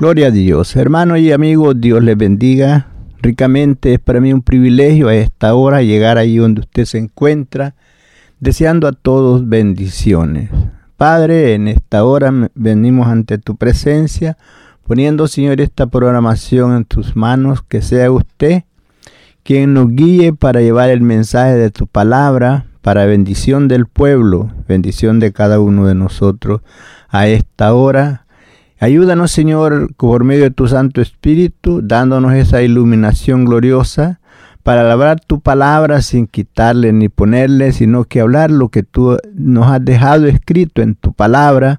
[0.00, 0.76] Gloria a Dios.
[0.76, 2.86] Hermanos y amigos, Dios les bendiga
[3.20, 3.92] ricamente.
[3.92, 7.74] Es para mí un privilegio a esta hora llegar ahí donde usted se encuentra,
[8.38, 10.48] deseando a todos bendiciones.
[10.96, 14.38] Padre, en esta hora venimos ante tu presencia,
[14.86, 18.62] poniendo, Señor, esta programación en tus manos, que sea usted
[19.42, 25.20] quien nos guíe para llevar el mensaje de tu palabra, para bendición del pueblo, bendición
[25.20, 26.62] de cada uno de nosotros
[27.10, 28.24] a esta hora.
[28.82, 34.20] Ayúdanos, Señor, por medio de tu Santo Espíritu, dándonos esa iluminación gloriosa
[34.62, 39.70] para labrar tu palabra sin quitarle ni ponerle, sino que hablar lo que tú nos
[39.70, 41.78] has dejado escrito en tu palabra,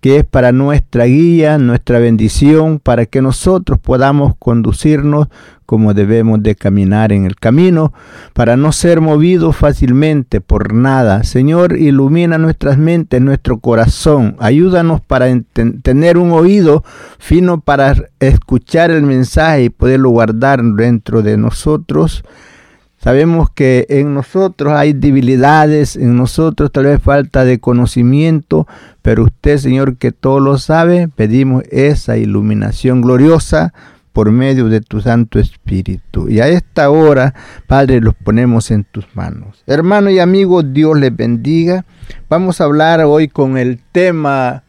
[0.00, 5.28] que es para nuestra guía, nuestra bendición, para que nosotros podamos conducirnos
[5.68, 7.92] como debemos de caminar en el camino,
[8.32, 11.24] para no ser movidos fácilmente por nada.
[11.24, 15.26] Señor, ilumina nuestras mentes, nuestro corazón, ayúdanos para
[15.82, 16.84] tener un oído
[17.18, 22.24] fino para escuchar el mensaje y poderlo guardar dentro de nosotros.
[22.98, 28.66] Sabemos que en nosotros hay debilidades, en nosotros tal vez falta de conocimiento,
[29.02, 33.72] pero usted, Señor, que todo lo sabe, pedimos esa iluminación gloriosa
[34.12, 36.28] por medio de tu Santo Espíritu.
[36.28, 37.34] Y a esta hora,
[37.68, 39.62] Padre, los ponemos en tus manos.
[39.68, 41.84] Hermano y amigo, Dios les bendiga.
[42.28, 44.64] Vamos a hablar hoy con el tema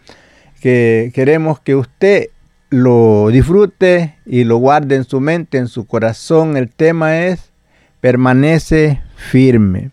[0.62, 2.28] que queremos que usted
[2.70, 6.56] lo disfrute y lo guarde en su mente, en su corazón.
[6.56, 7.49] El tema es
[8.01, 9.92] permanece firme.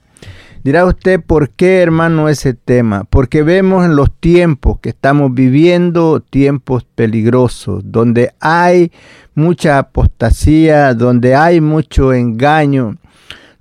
[0.67, 3.05] Dirá usted, ¿por qué hermano ese tema?
[3.05, 8.91] Porque vemos en los tiempos que estamos viviendo tiempos peligrosos, donde hay
[9.37, 12.97] mucha apostasía, donde hay mucho engaño,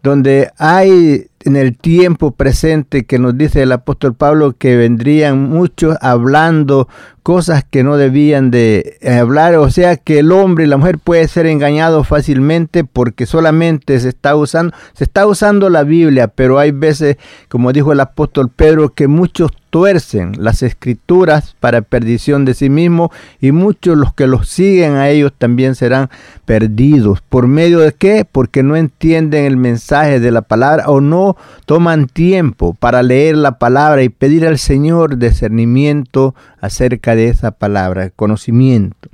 [0.01, 5.95] donde hay en el tiempo presente que nos dice el apóstol Pablo que vendrían muchos
[6.01, 6.87] hablando
[7.25, 11.27] cosas que no debían de hablar, o sea que el hombre y la mujer puede
[11.27, 16.69] ser engañado fácilmente porque solamente se está usando, se está usando la Biblia, pero hay
[16.69, 17.17] veces,
[17.49, 23.11] como dijo el apóstol Pedro, que muchos tuercen las escrituras para perdición de sí mismo
[23.41, 26.09] y muchos los que los siguen a ellos también serán
[26.45, 27.21] perdidos.
[27.27, 28.25] ¿Por medio de qué?
[28.31, 31.35] Porque no entienden el mensaje de la palabra o no
[31.65, 38.09] toman tiempo para leer la palabra y pedir al Señor discernimiento acerca de esa palabra,
[38.09, 39.09] conocimiento.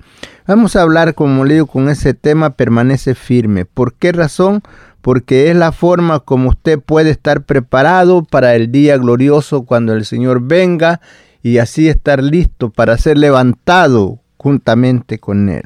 [0.47, 3.65] Vamos a hablar, como le digo, con ese tema permanece firme.
[3.65, 4.63] ¿Por qué razón?
[5.01, 10.05] porque es la forma como usted puede estar preparado para el día glorioso cuando el
[10.05, 11.01] Señor venga
[11.43, 15.63] y así estar listo para ser levantado juntamente con Él.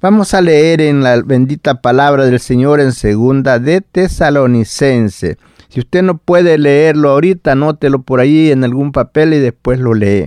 [0.00, 5.36] Vamos a leer en la bendita palabra del Señor en segunda de Tesalonicense.
[5.68, 9.94] Si usted no puede leerlo ahorita, anótelo por ahí en algún papel y después lo
[9.94, 10.26] lee.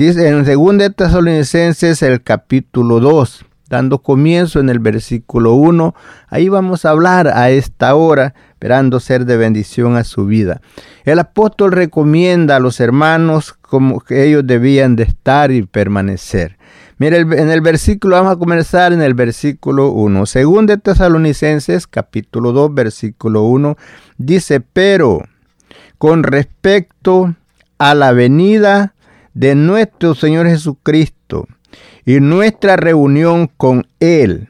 [0.00, 5.94] Dice en segunda de Tesalonicenses el capítulo 2 dando comienzo en el versículo 1.
[6.28, 10.62] Ahí vamos a hablar a esta hora, esperando ser de bendición a su vida.
[11.04, 16.56] El apóstol recomienda a los hermanos como que ellos debían de estar y permanecer.
[16.96, 20.24] Mire, en el versículo, vamos a comenzar en el versículo 1.
[20.24, 23.76] Según de Tesalonicenses, capítulo 2, versículo 1,
[24.16, 25.20] dice, pero
[25.98, 27.34] con respecto
[27.76, 28.94] a la venida
[29.34, 31.46] de nuestro Señor Jesucristo,
[32.04, 34.48] y nuestra reunión con Él.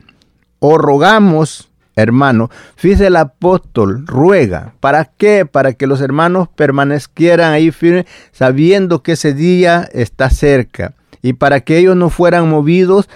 [0.58, 4.74] O rogamos, hermano, fíjese el apóstol, ruega.
[4.80, 5.46] ¿Para qué?
[5.46, 10.94] Para que los hermanos permanezcieran ahí firmes, sabiendo que ese día está cerca.
[11.22, 13.08] Y para que ellos no fueran movidos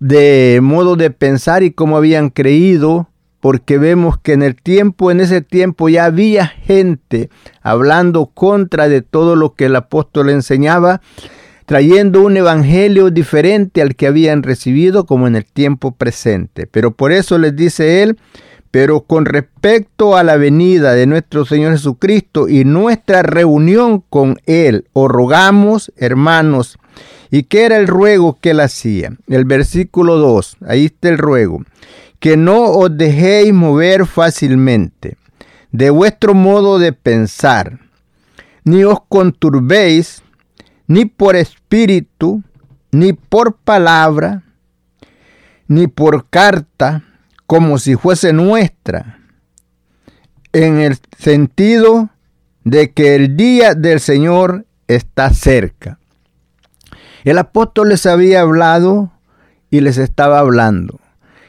[0.00, 3.08] de modo de pensar y como habían creído,
[3.44, 7.28] porque vemos que en el tiempo, en ese tiempo ya había gente
[7.60, 11.02] hablando contra de todo lo que el apóstol enseñaba
[11.66, 16.66] trayendo un evangelio diferente al que habían recibido como en el tiempo presente.
[16.66, 18.16] Pero por eso les dice él,
[18.70, 24.86] pero con respecto a la venida de nuestro Señor Jesucristo y nuestra reunión con Él,
[24.94, 26.78] os rogamos, hermanos,
[27.30, 29.12] ¿y qué era el ruego que Él hacía?
[29.28, 31.62] El versículo 2, ahí está el ruego,
[32.24, 35.18] que no os dejéis mover fácilmente
[35.72, 37.80] de vuestro modo de pensar,
[38.64, 40.22] ni os conturbéis
[40.86, 42.42] ni por espíritu,
[42.92, 44.42] ni por palabra,
[45.68, 47.04] ni por carta,
[47.46, 49.18] como si fuese nuestra,
[50.54, 52.08] en el sentido
[52.64, 55.98] de que el día del Señor está cerca.
[57.24, 59.12] El apóstol les había hablado
[59.68, 61.00] y les estaba hablando,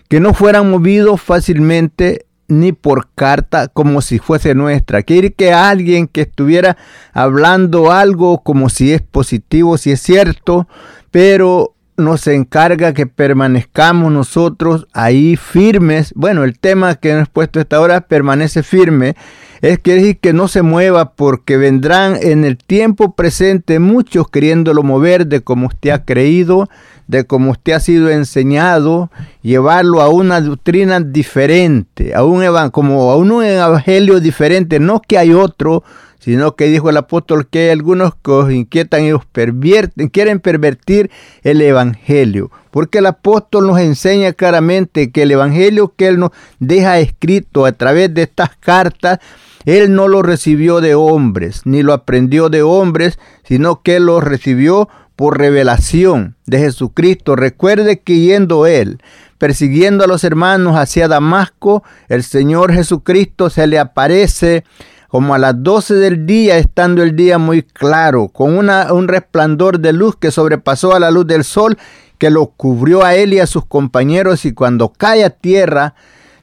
[0.07, 5.03] que no fueran movidos fácilmente ni por carta como si fuese nuestra.
[5.03, 6.77] Quiere que alguien que estuviera
[7.13, 10.67] hablando algo como si es positivo, si es cierto,
[11.11, 16.13] pero nos encarga que permanezcamos nosotros ahí firmes.
[16.15, 19.15] Bueno, el tema que hemos puesto esta hora permanece firme.
[19.61, 24.83] Es que decir que no se mueva porque vendrán en el tiempo presente muchos queriéndolo
[24.83, 26.69] mover de como usted ha creído,
[27.07, 29.11] de cómo usted ha sido enseñado,
[29.41, 35.33] llevarlo a una doctrina diferente, a un como a un evangelio diferente, no que hay
[35.33, 35.83] otro,
[36.19, 40.39] sino que dijo el apóstol que hay algunos que os inquietan y os pervierten, quieren
[40.39, 41.11] pervertir
[41.43, 46.99] el evangelio, porque el apóstol nos enseña claramente que el evangelio que él nos deja
[46.99, 49.19] escrito a través de estas cartas
[49.65, 54.87] él no lo recibió de hombres, ni lo aprendió de hombres, sino que lo recibió
[55.15, 57.35] por revelación de Jesucristo.
[57.35, 59.01] Recuerde que yendo él,
[59.37, 64.63] persiguiendo a los hermanos hacia Damasco, el Señor Jesucristo se le aparece
[65.09, 69.93] como a las 12 del día, estando el día muy claro, con un resplandor de
[69.93, 71.77] luz que sobrepasó a la luz del sol,
[72.17, 75.95] que lo cubrió a él y a sus compañeros, y cuando cae a tierra,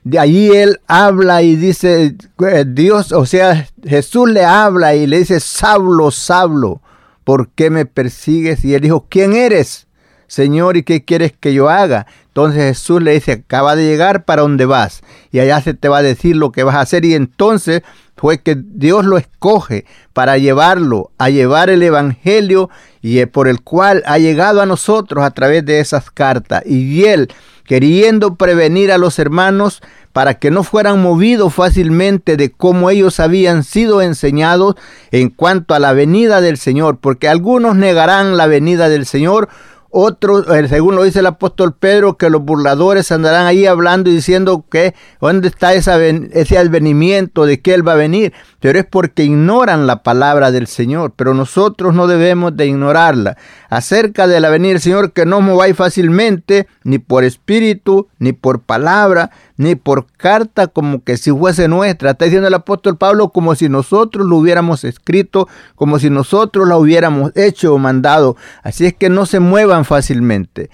[0.03, 2.15] de allí él habla y dice,
[2.47, 6.81] eh, Dios, o sea, Jesús le habla y le dice, Sablo, Sablo,
[7.23, 8.63] ¿por qué me persigues?
[8.65, 9.87] Y él dijo, ¿quién eres?
[10.27, 12.07] Señor, ¿y qué quieres que yo haga?
[12.27, 15.99] Entonces Jesús le dice, acaba de llegar para donde vas y allá se te va
[15.99, 17.05] a decir lo que vas a hacer.
[17.05, 17.83] Y entonces
[18.17, 24.01] fue que Dios lo escoge para llevarlo, a llevar el Evangelio y por el cual
[24.07, 26.63] ha llegado a nosotros a través de esas cartas.
[26.65, 27.29] Y él,
[27.65, 33.63] queriendo prevenir a los hermanos, para que no fueran movidos fácilmente de cómo ellos habían
[33.63, 34.75] sido enseñados
[35.11, 39.49] en cuanto a la venida del Señor, porque algunos negarán la venida del Señor,
[39.93, 44.15] otros, eh, según lo dice el apóstol Pedro, que los burladores andarán ahí hablando y
[44.15, 49.23] diciendo que dónde está ese advenimiento de que Él va a venir, pero es porque
[49.23, 53.37] ignoran la palabra del Señor, pero nosotros no debemos de ignorarla.
[53.69, 59.29] Acerca de la del Señor, que no mováis fácilmente, ni por espíritu, ni por palabra,
[59.57, 62.11] ni por carta como que si fuese nuestra.
[62.11, 66.77] Está diciendo el apóstol Pablo como si nosotros lo hubiéramos escrito, como si nosotros la
[66.77, 68.35] hubiéramos hecho o mandado.
[68.63, 70.69] Así es que no se muevan fácilmente.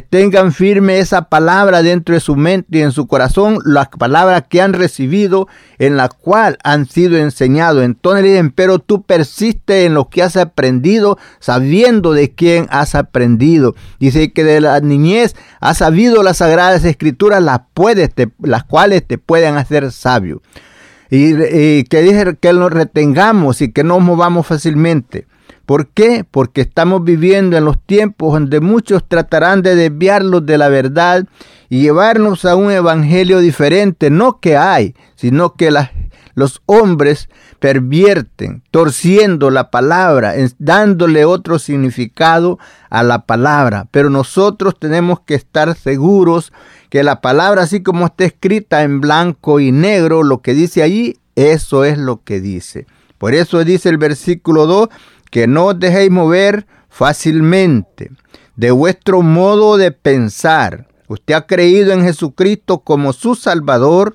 [0.00, 4.62] Tengan firme esa palabra dentro de su mente y en su corazón, las palabras que
[4.62, 7.84] han recibido, en la cual han sido enseñados.
[7.84, 13.74] Entonces dicen, pero tú persiste en lo que has aprendido, sabiendo de quién has aprendido.
[13.98, 19.90] Dice que de la niñez has sabido las sagradas escrituras, las, cuales te pueden hacer
[19.92, 20.42] sabio.
[21.10, 25.26] Y, que dice que nos retengamos y que no movamos fácilmente.
[25.66, 26.24] ¿Por qué?
[26.28, 31.24] Porque estamos viviendo en los tiempos donde muchos tratarán de desviarlos de la verdad
[31.68, 35.70] y llevarnos a un evangelio diferente, no que hay, sino que
[36.34, 37.28] los hombres
[37.60, 42.58] pervierten, torciendo la palabra, dándole otro significado
[42.90, 43.86] a la palabra.
[43.90, 46.52] Pero nosotros tenemos que estar seguros
[46.90, 51.18] que la palabra, así como está escrita en blanco y negro, lo que dice allí,
[51.36, 52.86] eso es lo que dice.
[53.16, 54.88] Por eso dice el versículo 2,
[55.32, 58.10] que no os dejéis mover fácilmente
[58.54, 60.86] de vuestro modo de pensar.
[61.08, 64.14] Usted ha creído en Jesucristo como su Salvador.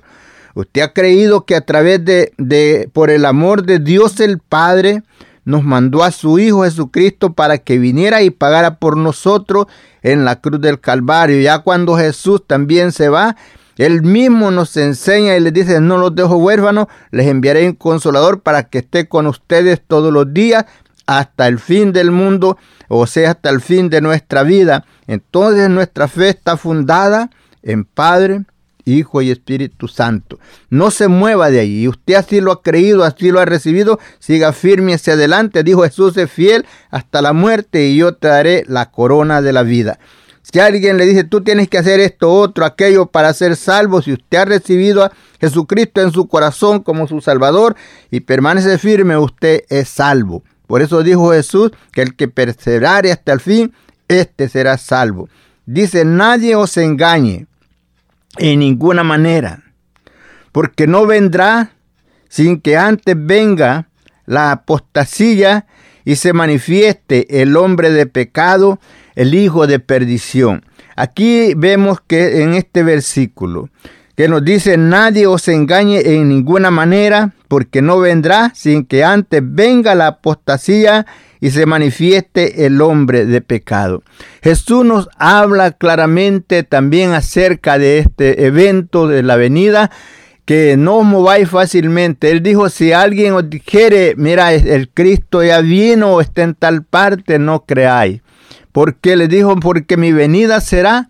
[0.54, 5.02] Usted ha creído que a través de, de, por el amor de Dios el Padre,
[5.44, 9.66] nos mandó a su Hijo Jesucristo para que viniera y pagara por nosotros
[10.02, 11.40] en la cruz del Calvario.
[11.40, 13.34] Ya cuando Jesús también se va,
[13.76, 18.40] él mismo nos enseña y les dice, no los dejo huérfanos, les enviaré un consolador
[18.42, 20.64] para que esté con ustedes todos los días
[21.08, 24.84] hasta el fin del mundo, o sea, hasta el fin de nuestra vida.
[25.06, 27.30] Entonces nuestra fe está fundada
[27.62, 28.42] en Padre,
[28.84, 30.38] Hijo y Espíritu Santo.
[30.68, 31.88] No se mueva de ahí.
[31.88, 33.98] Usted así lo ha creído, así lo ha recibido.
[34.18, 35.62] Siga firme hacia adelante.
[35.62, 39.62] Dijo Jesús es fiel hasta la muerte y yo te daré la corona de la
[39.62, 39.98] vida.
[40.42, 44.12] Si alguien le dice, tú tienes que hacer esto, otro, aquello para ser salvo, si
[44.12, 47.76] usted ha recibido a Jesucristo en su corazón como su Salvador
[48.10, 50.42] y permanece firme, usted es salvo.
[50.68, 53.72] Por eso dijo Jesús que el que perseverare hasta el fin,
[54.06, 55.28] éste será salvo.
[55.66, 57.46] Dice, nadie os engañe
[58.36, 59.64] en ninguna manera,
[60.52, 61.72] porque no vendrá
[62.28, 63.88] sin que antes venga
[64.26, 65.66] la apostasía
[66.04, 68.78] y se manifieste el hombre de pecado,
[69.14, 70.64] el hijo de perdición.
[70.96, 73.70] Aquí vemos que en este versículo
[74.18, 79.40] que nos dice, nadie os engañe en ninguna manera, porque no vendrá sin que antes
[79.44, 81.06] venga la apostasía
[81.40, 84.02] y se manifieste el hombre de pecado.
[84.42, 89.92] Jesús nos habla claramente también acerca de este evento de la venida
[90.44, 92.32] que no os mováis fácilmente.
[92.32, 96.82] Él dijo, si alguien os dijere, mira, el Cristo ya vino o está en tal
[96.82, 98.20] parte, no creáis.
[98.72, 101.08] Porque le dijo, porque mi venida será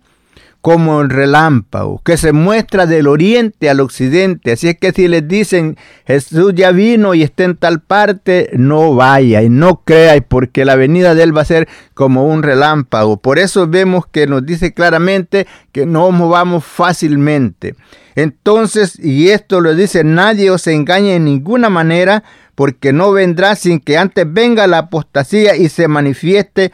[0.61, 4.51] como el relámpago, que se muestra del oriente al occidente.
[4.51, 8.93] Así es que si les dicen Jesús ya vino y está en tal parte, no
[8.93, 13.17] vaya y no creáis, porque la venida de él va a ser como un relámpago.
[13.17, 17.75] Por eso vemos que nos dice claramente que no movamos fácilmente.
[18.15, 22.25] Entonces, y esto lo dice, nadie os engañe en ninguna manera,
[22.55, 26.73] porque no vendrá sin que antes venga la apostasía y se manifieste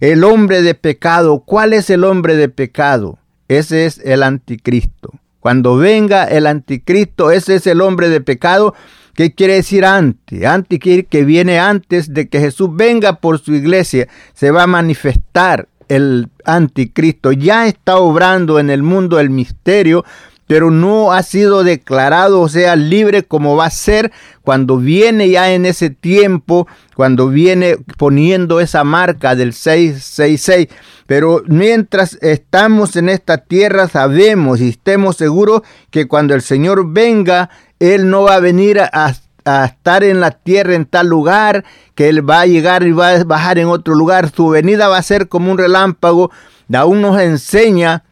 [0.00, 1.40] el hombre de pecado.
[1.44, 3.18] ¿Cuál es el hombre de pecado?
[3.48, 5.12] Ese es el anticristo.
[5.40, 8.74] Cuando venga el anticristo, ese es el hombre de pecado.
[9.14, 10.44] ¿Qué quiere decir antes?
[10.44, 14.08] Antes que viene antes de que Jesús venga por su iglesia.
[14.34, 17.32] Se va a manifestar el anticristo.
[17.32, 20.04] Ya está obrando en el mundo el misterio
[20.46, 24.12] pero no ha sido declarado, o sea, libre como va a ser
[24.42, 30.68] cuando viene ya en ese tiempo, cuando viene poniendo esa marca del 666.
[31.06, 37.50] Pero mientras estamos en esta tierra, sabemos y estemos seguros que cuando el Señor venga,
[37.80, 39.14] Él no va a venir a,
[39.64, 43.24] estar en la tierra en tal lugar, que Él va a llegar y va a
[43.24, 44.30] bajar en otro lugar.
[44.34, 46.32] Su venida va a ser como un relámpago.
[46.72, 48.02] Aún nos enseña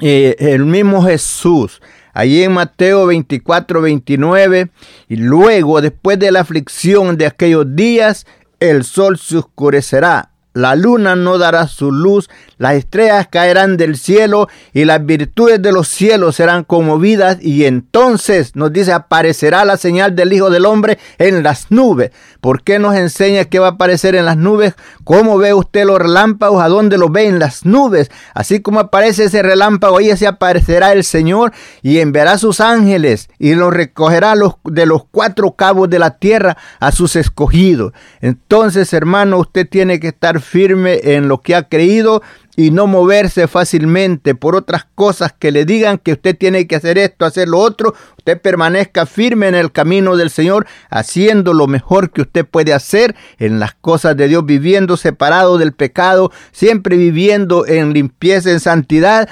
[0.00, 1.80] el mismo Jesús,
[2.12, 4.70] allí en Mateo 24, 29,
[5.08, 8.26] y luego, después de la aflicción de aquellos días,
[8.60, 12.28] el sol se oscurecerá la luna no dará su luz,
[12.58, 18.54] las estrellas caerán del cielo y las virtudes de los cielos serán conmovidas y entonces
[18.54, 22.10] nos dice aparecerá la señal del Hijo del Hombre en las nubes.
[22.40, 24.74] ¿Por qué nos enseña que va a aparecer en las nubes?
[25.04, 26.62] ¿Cómo ve usted los relámpagos?
[26.62, 28.10] ¿A dónde los ve en las nubes?
[28.34, 33.54] Así como aparece ese relámpago, ahí se aparecerá el Señor y enviará sus ángeles y
[33.54, 37.92] los recogerá de los cuatro cabos de la tierra a sus escogidos.
[38.20, 42.22] Entonces, hermano, usted tiene que estar firme en lo que ha creído
[42.56, 44.34] y no moverse fácilmente.
[44.34, 47.94] Por otras cosas que le digan que usted tiene que hacer esto, hacer lo otro,
[48.18, 53.14] usted permanezca firme en el camino del Señor, haciendo lo mejor que usted puede hacer
[53.38, 59.28] en las cosas de Dios, viviendo separado del pecado, siempre viviendo en limpieza, en santidad,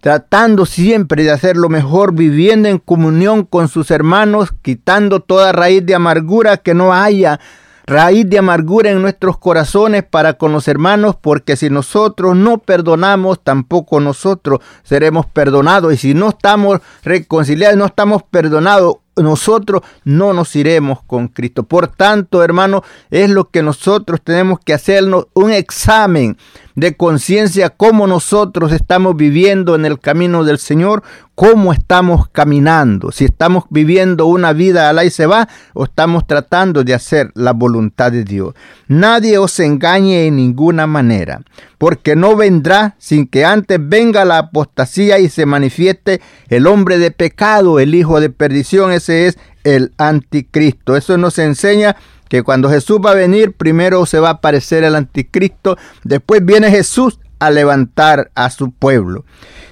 [0.00, 5.86] tratando siempre de hacer lo mejor, viviendo en comunión con sus hermanos, quitando toda raíz
[5.86, 7.40] de amargura que no haya
[7.86, 13.42] raíz de amargura en nuestros corazones para con los hermanos, porque si nosotros no perdonamos,
[13.42, 15.92] tampoco nosotros seremos perdonados.
[15.92, 21.64] Y si no estamos reconciliados, no estamos perdonados, nosotros no nos iremos con Cristo.
[21.64, 26.36] Por tanto, hermano, es lo que nosotros tenemos que hacernos un examen
[26.74, 31.02] de conciencia, cómo nosotros estamos viviendo en el camino del Señor,
[31.34, 36.26] cómo estamos caminando, si estamos viviendo una vida a la y se va o estamos
[36.26, 38.54] tratando de hacer la voluntad de Dios.
[38.88, 41.42] Nadie os engañe en ninguna manera,
[41.78, 47.10] porque no vendrá sin que antes venga la apostasía y se manifieste el hombre de
[47.10, 50.96] pecado, el hijo de perdición, ese es el anticristo.
[50.96, 51.96] Eso nos enseña
[52.28, 56.70] que cuando Jesús va a venir, primero se va a aparecer el anticristo, después viene
[56.70, 59.24] Jesús a levantar a su pueblo.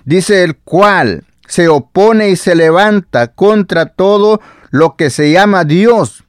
[0.04, 4.40] Dice el cual se opone y se levanta contra todo
[4.70, 6.24] lo que se llama Dios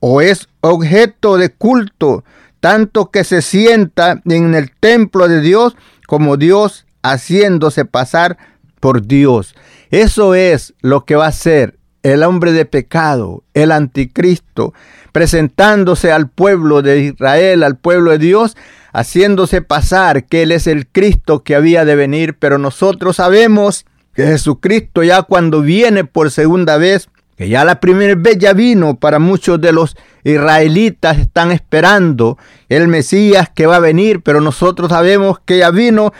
[0.00, 2.24] o es objeto de culto,
[2.60, 8.38] tanto que se sienta en el templo de Dios como Dios haciéndose pasar
[8.80, 9.54] por Dios.
[9.90, 14.72] Eso es lo que va a ser el hombre de pecado, el anticristo,
[15.12, 18.56] presentándose al pueblo de Israel, al pueblo de Dios,
[18.92, 23.84] haciéndose pasar que Él es el Cristo que había de venir, pero nosotros sabemos
[24.14, 28.98] que Jesucristo ya cuando viene por segunda vez, que ya la primera vez ya vino,
[28.98, 32.36] para muchos de los israelitas están esperando
[32.68, 36.12] el Mesías que va a venir, pero nosotros sabemos que ya vino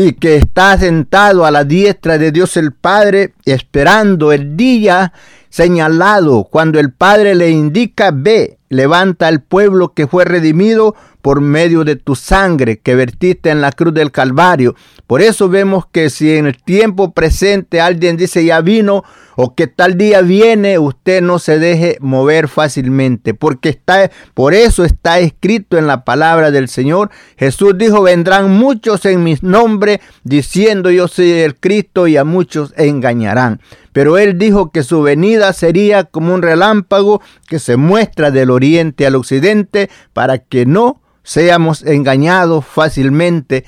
[0.00, 5.12] y que está sentado a la diestra de Dios el Padre, esperando el día
[5.48, 11.84] señalado, cuando el Padre le indica, ve, levanta al pueblo que fue redimido por medio
[11.84, 14.74] de tu sangre que vertiste en la cruz del Calvario.
[15.06, 19.04] Por eso vemos que si en el tiempo presente alguien dice ya vino
[19.36, 24.84] o que tal día viene, usted no se deje mover fácilmente, porque está por eso
[24.84, 27.10] está escrito en la palabra del Señor.
[27.36, 32.74] Jesús dijo, "Vendrán muchos en mi nombre diciendo yo soy el Cristo y a muchos
[32.76, 33.60] engañarán."
[33.98, 39.04] Pero él dijo que su venida sería como un relámpago que se muestra del oriente
[39.04, 43.64] al occidente para que no seamos engañados fácilmente.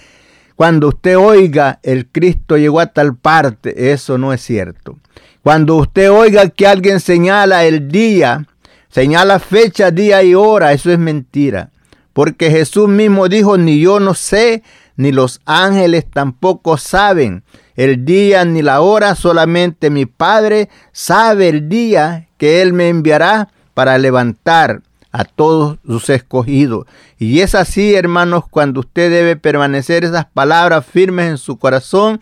[0.54, 5.00] Cuando usted oiga el Cristo llegó a tal parte, eso no es cierto.
[5.42, 8.46] Cuando usted oiga que alguien señala el día,
[8.88, 11.70] señala fecha, día y hora, eso es mentira.
[12.12, 14.62] Porque Jesús mismo dijo, ni yo no sé,
[14.94, 17.42] ni los ángeles tampoco saben
[17.84, 23.48] el día ni la hora, solamente mi Padre sabe el día que Él me enviará
[23.72, 26.84] para levantar a todos sus escogidos.
[27.18, 32.20] Y es así, hermanos, cuando usted debe permanecer esas palabras firmes en su corazón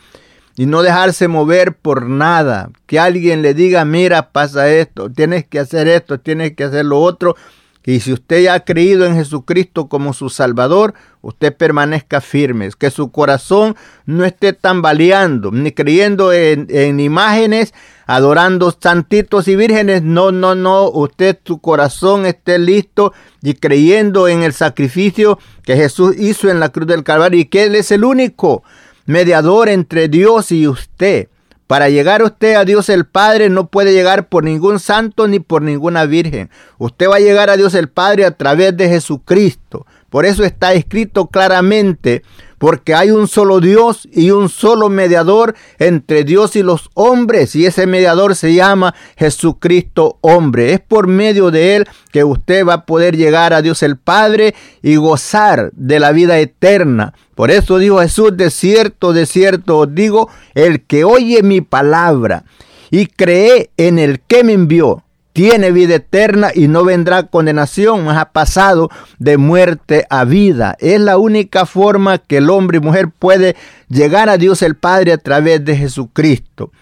[0.56, 2.70] y no dejarse mover por nada.
[2.86, 7.00] Que alguien le diga, mira, pasa esto, tienes que hacer esto, tienes que hacer lo
[7.00, 7.34] otro.
[7.88, 12.68] Y si usted ya ha creído en Jesucristo como su Salvador, usted permanezca firme.
[12.78, 17.72] Que su corazón no esté tambaleando, ni creyendo en, en, imágenes,
[18.06, 20.02] adorando santitos y vírgenes.
[20.02, 20.90] No, no, no.
[20.90, 26.68] Usted, su corazón esté listo y creyendo en el sacrificio que Jesús hizo en la
[26.68, 28.64] cruz del Calvario y que Él es el único
[29.06, 31.28] mediador entre Dios y usted.
[31.68, 35.60] Para llegar usted a Dios el Padre no puede llegar por ningún santo ni por
[35.60, 36.48] ninguna virgen.
[36.78, 39.86] Usted va a llegar a Dios el Padre a través de Jesucristo.
[40.08, 42.22] Por eso está escrito claramente,
[42.58, 47.66] porque hay un solo Dios y un solo mediador entre Dios y los hombres, y
[47.66, 50.72] ese mediador se llama Jesucristo hombre.
[50.72, 54.54] Es por medio de él que usted va a poder llegar a Dios el Padre
[54.82, 57.14] y gozar de la vida eterna.
[57.34, 62.44] Por eso dijo Jesús, de cierto, de cierto os digo, el que oye mi palabra
[62.90, 65.04] y cree en el que me envió,
[65.38, 70.76] tiene vida eterna y no vendrá condenación, más ha pasado de muerte a vida.
[70.80, 73.54] Es la única forma que el hombre y mujer puede
[73.88, 76.72] llegar a Dios el Padre a través de Jesucristo.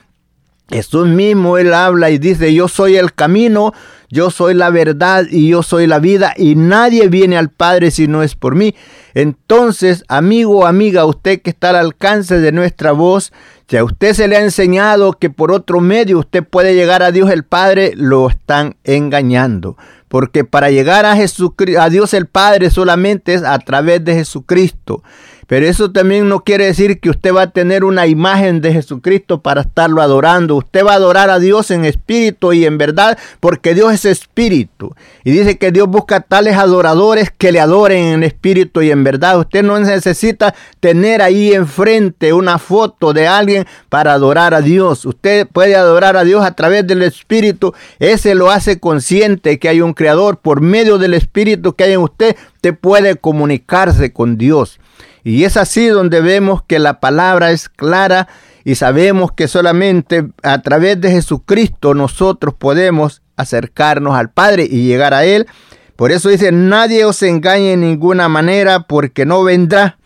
[0.70, 3.74] Jesús mismo, Él habla y dice, yo soy el camino,
[4.08, 8.08] yo soy la verdad y yo soy la vida y nadie viene al Padre si
[8.08, 8.74] no es por mí.
[9.12, 13.34] Entonces, amigo, amiga, usted que está al alcance de nuestra voz,
[13.68, 17.10] si a usted se le ha enseñado que por otro medio usted puede llegar a
[17.10, 19.76] Dios el Padre, lo están engañando.
[20.08, 25.02] Porque para llegar a, Jesucristo, a Dios el Padre solamente es a través de Jesucristo.
[25.46, 29.40] Pero eso también no quiere decir que usted va a tener una imagen de Jesucristo
[29.40, 30.56] para estarlo adorando.
[30.56, 34.94] Usted va a adorar a Dios en espíritu y en verdad porque Dios es espíritu.
[35.22, 39.38] Y dice que Dios busca tales adoradores que le adoren en espíritu y en verdad.
[39.38, 45.04] Usted no necesita tener ahí enfrente una foto de alguien para adorar a Dios.
[45.04, 47.72] Usted puede adorar a Dios a través del espíritu.
[48.00, 50.38] Ese lo hace consciente que hay un creador.
[50.38, 54.80] Por medio del espíritu que hay en usted, usted puede comunicarse con Dios.
[55.26, 58.28] Y es así donde vemos que la palabra es clara
[58.62, 65.14] y sabemos que solamente a través de Jesucristo nosotros podemos acercarnos al Padre y llegar
[65.14, 65.48] a Él.
[65.96, 69.98] Por eso dice, nadie os engañe en ninguna manera porque no vendrá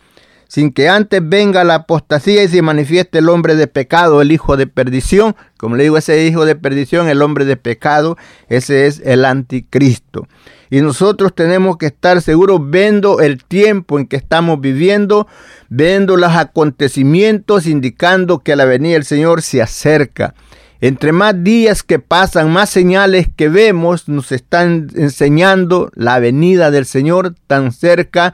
[0.47, 4.57] sin que antes venga la apostasía y se manifieste el hombre de pecado, el hijo
[4.57, 5.35] de perdición.
[5.57, 8.17] Como le digo, ese hijo de perdición, el hombre de pecado,
[8.49, 10.27] ese es el anticristo.
[10.71, 15.27] Y nosotros tenemos que estar seguros viendo el tiempo en que estamos viviendo,
[15.67, 20.33] viendo los acontecimientos indicando que la venida del Señor se acerca.
[20.79, 26.85] Entre más días que pasan, más señales que vemos nos están enseñando la venida del
[26.85, 28.33] Señor tan cerca.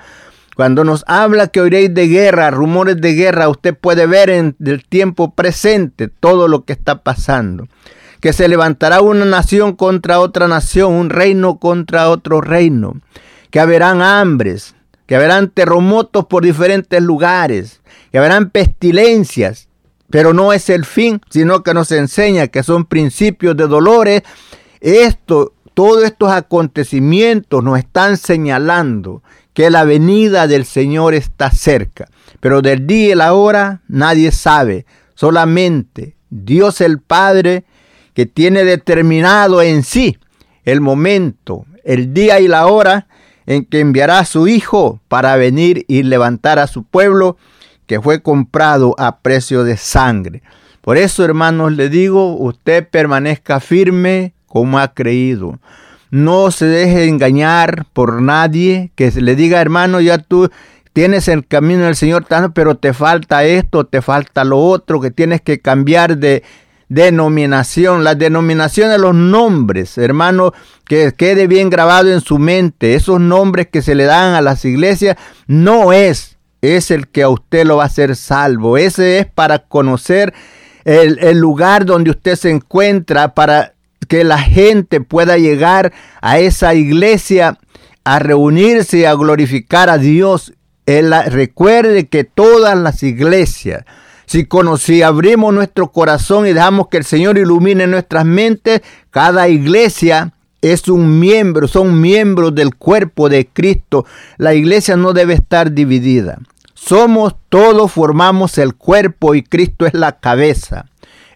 [0.55, 4.85] Cuando nos habla que oiréis de guerra, rumores de guerra, usted puede ver en el
[4.85, 7.67] tiempo presente todo lo que está pasando
[8.19, 12.99] que se levantará una nación contra otra nación, un reino contra otro reino,
[13.51, 14.75] que haberán hambres,
[15.05, 19.69] que habrán terremotos por diferentes lugares, que habrán pestilencias,
[20.09, 24.23] pero no es el fin, sino que nos enseña que son principios de dolores.
[24.79, 29.21] Esto, todos estos acontecimientos nos están señalando
[29.53, 32.07] que la venida del Señor está cerca,
[32.39, 37.65] pero del día y la hora nadie sabe, solamente Dios el Padre
[38.17, 40.17] que tiene determinado en sí
[40.63, 43.05] el momento, el día y la hora
[43.45, 47.37] en que enviará a su Hijo para venir y levantar a su pueblo
[47.85, 50.41] que fue comprado a precio de sangre.
[50.81, 55.59] Por eso, hermanos, le digo, usted permanezca firme como ha creído.
[56.09, 60.49] No se deje engañar por nadie que le diga, hermano, ya tú
[60.91, 62.25] tienes el camino del Señor,
[62.55, 66.41] pero te falta esto, te falta lo otro, que tienes que cambiar de,
[66.89, 70.53] denominación, la denominación de los nombres, hermano,
[70.85, 72.95] que quede bien grabado en su mente.
[72.95, 77.29] Esos nombres que se le dan a las iglesias no es, es el que a
[77.29, 78.77] usted lo va a hacer salvo.
[78.77, 80.33] Ese es para conocer
[80.85, 83.73] el, el lugar donde usted se encuentra, para
[84.07, 87.57] que la gente pueda llegar a esa iglesia
[88.03, 90.53] a reunirse y a glorificar a Dios.
[90.85, 93.83] Él, recuerde que todas las iglesias,
[94.27, 94.47] si,
[94.79, 100.89] si abrimos nuestro corazón y dejamos que el Señor ilumine nuestras mentes, cada iglesia es
[100.89, 104.05] un miembro, son miembros del cuerpo de Cristo.
[104.37, 106.39] La iglesia no debe estar dividida.
[106.73, 110.85] Somos todos, formamos el cuerpo y Cristo es la cabeza.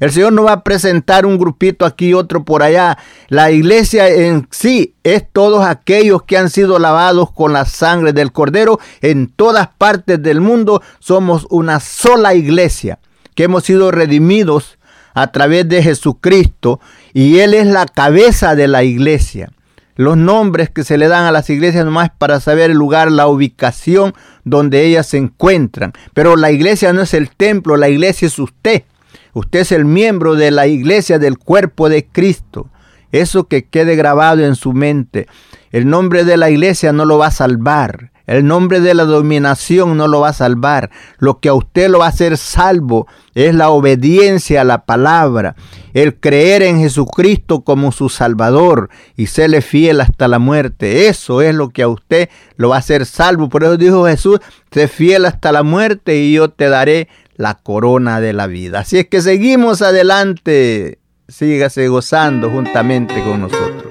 [0.01, 2.97] El Señor no va a presentar un grupito aquí, otro por allá.
[3.29, 8.31] La iglesia en sí es todos aquellos que han sido lavados con la sangre del
[8.31, 8.79] Cordero.
[9.01, 12.97] En todas partes del mundo somos una sola iglesia,
[13.35, 14.79] que hemos sido redimidos
[15.13, 16.79] a través de Jesucristo
[17.13, 19.51] y Él es la cabeza de la iglesia.
[19.97, 23.27] Los nombres que se le dan a las iglesias nomás para saber el lugar, la
[23.27, 25.93] ubicación donde ellas se encuentran.
[26.15, 28.85] Pero la iglesia no es el templo, la iglesia es usted.
[29.33, 32.69] Usted es el miembro de la iglesia del cuerpo de Cristo.
[33.11, 35.27] Eso que quede grabado en su mente.
[35.71, 38.11] El nombre de la iglesia no lo va a salvar.
[38.27, 40.89] El nombre de la dominación no lo va a salvar.
[41.17, 45.55] Lo que a usted lo va a hacer salvo es la obediencia a la palabra,
[45.93, 51.07] el creer en Jesucristo como su Salvador y serle fiel hasta la muerte.
[51.07, 53.49] Eso es lo que a usted lo va a hacer salvo.
[53.49, 54.39] Por eso dijo Jesús,
[54.71, 57.09] sé fiel hasta la muerte y yo te daré
[57.41, 58.79] la corona de la vida.
[58.79, 60.99] Así es que seguimos adelante.
[61.27, 63.90] Sígase gozando juntamente con nosotros.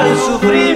[0.00, 0.69] Aquí al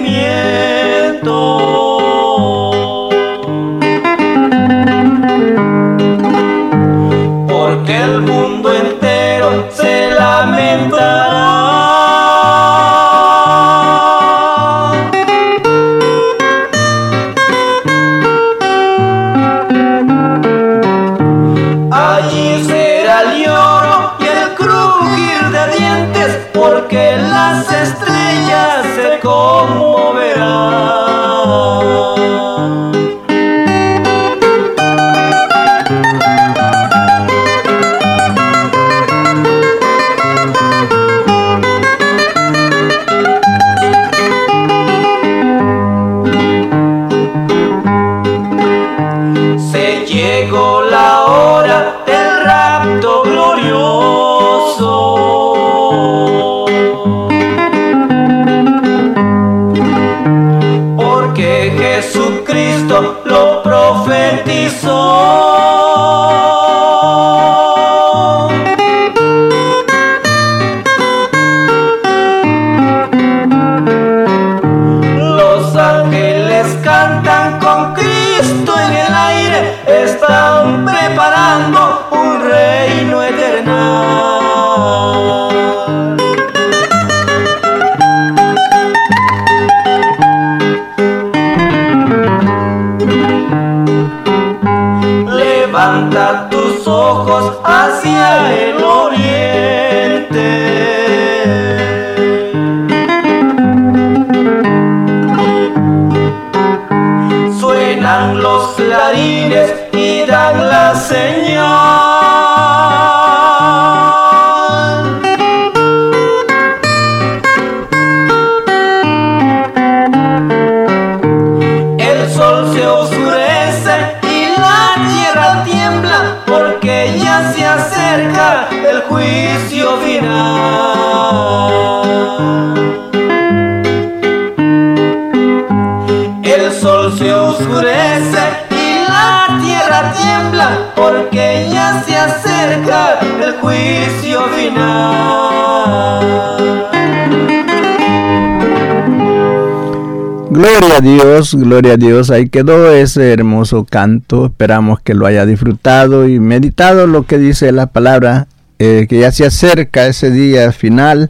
[150.65, 152.31] Gloria a Dios, gloria a Dios.
[152.31, 154.47] Ahí quedó ese hermoso canto.
[154.47, 158.47] Esperamos que lo haya disfrutado y meditado lo que dice la palabra,
[158.79, 161.29] eh, que ya se acerca ese día final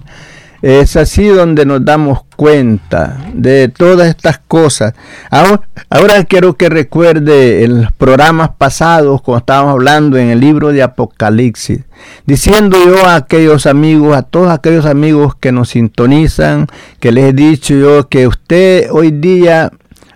[0.64, 4.94] es así donde nos damos cuenta de todas estas cosas.
[5.31, 10.83] Ahora, quiero que recuerde en los programas pasados, cuando estábamos hablando en el libro de
[10.83, 11.81] Apocalipsis,
[12.24, 16.66] diciendo yo a aquellos amigos, a todos aquellos amigos que nos sintonizan,
[16.98, 19.70] que les he dicho yo que usted hoy día,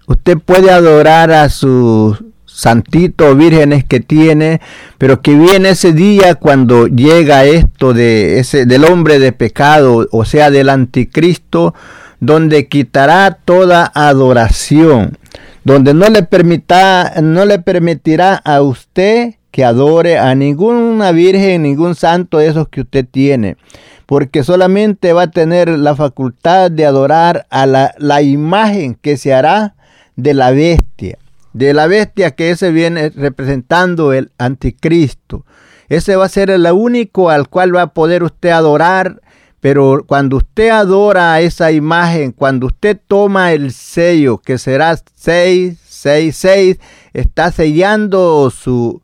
[0.06, 2.22] usted puede adorar a sus
[2.58, 4.60] santitos vírgenes que tiene,
[4.98, 10.24] pero que viene ese día cuando llega esto de ese del hombre de pecado, o
[10.24, 11.72] sea, del anticristo,
[12.18, 15.16] donde quitará toda adoración,
[15.62, 21.94] donde no le permita, no le permitirá a usted que adore a ninguna virgen, ningún
[21.94, 23.56] santo de esos que usted tiene,
[24.04, 29.32] porque solamente va a tener la facultad de adorar a la, la imagen que se
[29.32, 29.76] hará
[30.16, 31.18] de la bestia
[31.52, 35.44] de la bestia que ese viene representando el anticristo.
[35.88, 39.20] Ese va a ser el único al cual va a poder usted adorar.
[39.60, 46.78] Pero cuando usted adora a esa imagen, cuando usted toma el sello, que será 666,
[47.12, 49.02] está sellando su,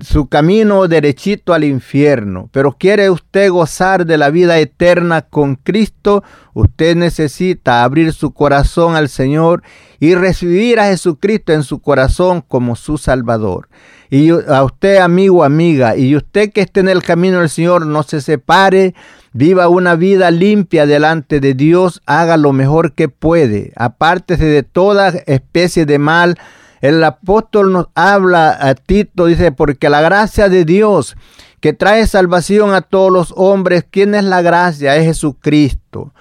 [0.00, 2.48] su camino derechito al infierno.
[2.52, 6.24] Pero quiere usted gozar de la vida eterna con Cristo,
[6.54, 9.62] usted necesita abrir su corazón al Señor
[10.00, 13.68] y recibir a Jesucristo en su corazón como su Salvador.
[14.10, 18.02] Y a usted, amigo, amiga, y usted que esté en el camino del Señor, no
[18.02, 18.94] se separe,
[19.32, 25.08] viva una vida limpia delante de Dios, haga lo mejor que puede, apártese de toda
[25.26, 26.38] especie de mal,
[26.82, 31.16] el apóstol nos habla a Tito, dice, porque la gracia de Dios
[31.60, 34.96] que trae salvación a todos los hombres, ¿quién es la gracia?
[34.96, 36.12] Es Jesucristo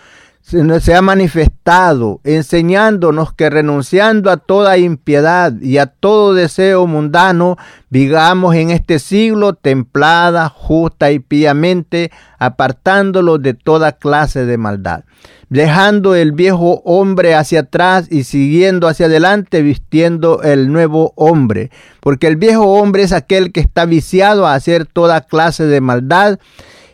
[0.82, 7.58] se ha manifestado enseñándonos que renunciando a toda impiedad y a todo deseo mundano,
[7.89, 15.06] vivamos en este siglo templada, justa y piamente, apartándolo de toda clase de maldad,
[15.52, 22.28] dejando el viejo hombre hacia atrás y siguiendo hacia adelante, vistiendo el nuevo hombre, porque
[22.28, 26.40] el viejo hombre es aquel que está viciado a hacer toda clase de maldad,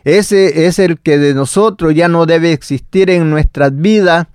[0.02, 4.26] ese es el que de nosotros ya no debe existir en nuestras vidas.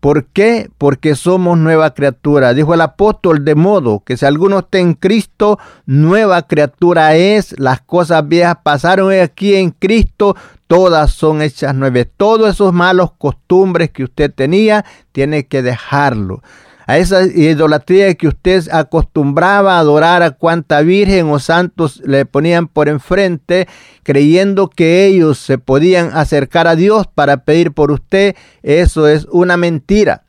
[0.00, 0.70] ¿Por qué?
[0.76, 2.52] Porque somos nueva criatura.
[2.52, 7.58] Dijo el apóstol de modo que si alguno está en Cristo, nueva criatura es.
[7.58, 10.36] Las cosas viejas pasaron aquí en Cristo,
[10.70, 12.06] todas son hechas nuevas.
[12.16, 16.42] Todos esos malos costumbres que usted tenía, tiene que dejarlo
[16.86, 22.68] a esa idolatría que usted acostumbraba a adorar a cuanta virgen o santos le ponían
[22.68, 23.66] por enfrente,
[24.04, 29.56] creyendo que ellos se podían acercar a Dios para pedir por usted, eso es una
[29.56, 30.22] mentira.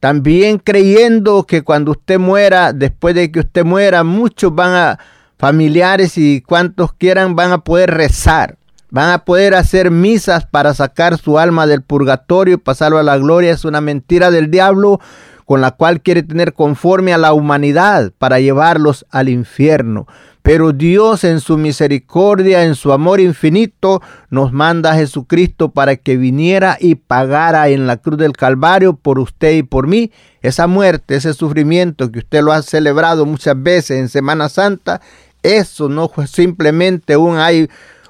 [0.00, 4.98] También creyendo que cuando usted muera, después de que usted muera, muchos van a,
[5.38, 8.57] familiares y cuantos quieran, van a poder rezar.
[8.90, 13.18] Van a poder hacer misas para sacar su alma del purgatorio y pasarlo a la
[13.18, 13.52] gloria.
[13.52, 15.00] Es una mentira del diablo
[15.44, 20.06] con la cual quiere tener conforme a la humanidad para llevarlos al infierno.
[20.42, 26.16] Pero Dios en su misericordia, en su amor infinito, nos manda a Jesucristo para que
[26.16, 31.16] viniera y pagara en la cruz del Calvario por usted y por mí esa muerte,
[31.16, 35.00] ese sufrimiento que usted lo ha celebrado muchas veces en Semana Santa.
[35.42, 37.38] Eso no fue simplemente un,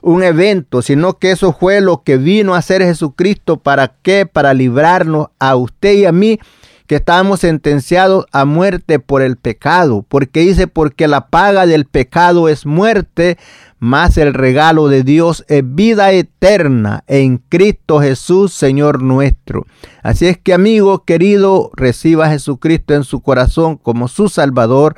[0.02, 3.58] un evento, sino que eso fue lo que vino a hacer Jesucristo.
[3.58, 4.26] ¿Para qué?
[4.26, 6.38] Para librarnos a usted y a mí
[6.88, 12.48] que estábamos sentenciados a muerte por el pecado, porque dice, porque la paga del pecado
[12.48, 13.37] es muerte,
[13.78, 19.66] más el regalo de Dios es vida eterna en Cristo Jesús, Señor nuestro.
[20.02, 24.96] Así es que amigo querido, reciba a Jesucristo en su corazón como su Salvador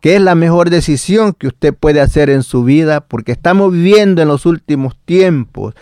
[0.00, 4.22] que es la mejor decisión que usted puede hacer en su vida, porque estamos viviendo
[4.22, 5.74] en los últimos tiempos.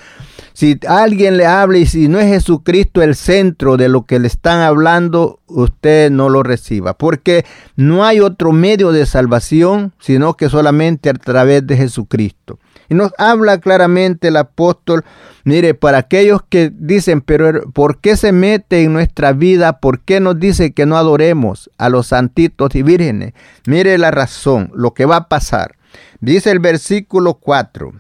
[0.53, 4.27] Si alguien le habla y si no es Jesucristo el centro de lo que le
[4.27, 7.45] están hablando, usted no lo reciba, porque
[7.77, 12.59] no hay otro medio de salvación, sino que solamente a través de Jesucristo.
[12.89, 15.05] Y nos habla claramente el apóstol,
[15.45, 19.81] mire, para aquellos que dicen, pero ¿por qué se mete en nuestra vida?
[19.81, 23.35] ¿Por qué nos dice que no adoremos a los santitos y vírgenes?
[23.67, 25.77] Mire la razón, lo que va a pasar.
[26.21, 27.93] Dice el versículo 4,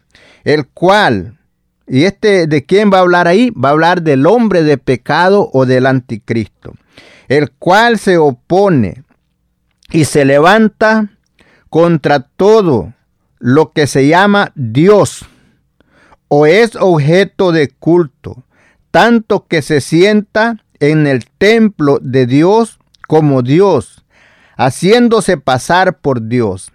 [0.45, 1.39] el cual,
[1.87, 3.51] y este de quién va a hablar ahí?
[3.51, 6.75] Va a hablar del hombre de pecado o del anticristo,
[7.29, 9.05] el cual se opone
[9.91, 11.11] y se levanta
[11.71, 12.95] contra todo
[13.39, 15.25] lo que se llama Dios
[16.29, 18.45] o es objeto de culto,
[18.91, 24.05] tanto que se sienta en el templo de Dios como Dios,
[24.57, 26.71] haciéndose pasar por Dios.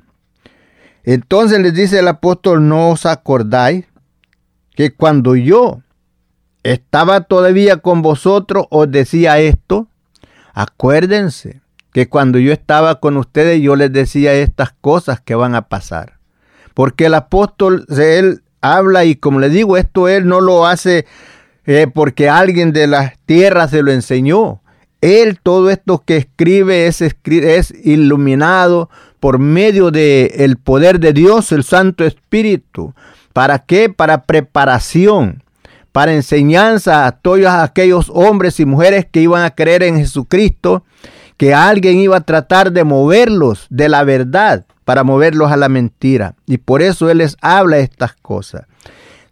[1.03, 3.85] Entonces les dice el apóstol, no os acordáis
[4.75, 5.81] que cuando yo
[6.63, 9.87] estaba todavía con vosotros os decía esto.
[10.53, 15.67] Acuérdense que cuando yo estaba con ustedes yo les decía estas cosas que van a
[15.67, 16.22] pasar.
[16.73, 21.05] Porque el apóstol, él habla y como le digo, esto él no lo hace
[21.65, 24.61] eh, porque alguien de las tierras se lo enseñó.
[25.01, 31.51] Él todo esto que escribe es, es iluminado por medio del el poder de Dios,
[31.51, 32.93] el Santo Espíritu.
[33.33, 33.89] ¿Para qué?
[33.89, 35.43] Para preparación,
[35.91, 40.85] para enseñanza a todos aquellos hombres y mujeres que iban a creer en Jesucristo,
[41.35, 46.35] que alguien iba a tratar de moverlos de la verdad para moverlos a la mentira.
[46.45, 48.65] Y por eso Él les habla estas cosas.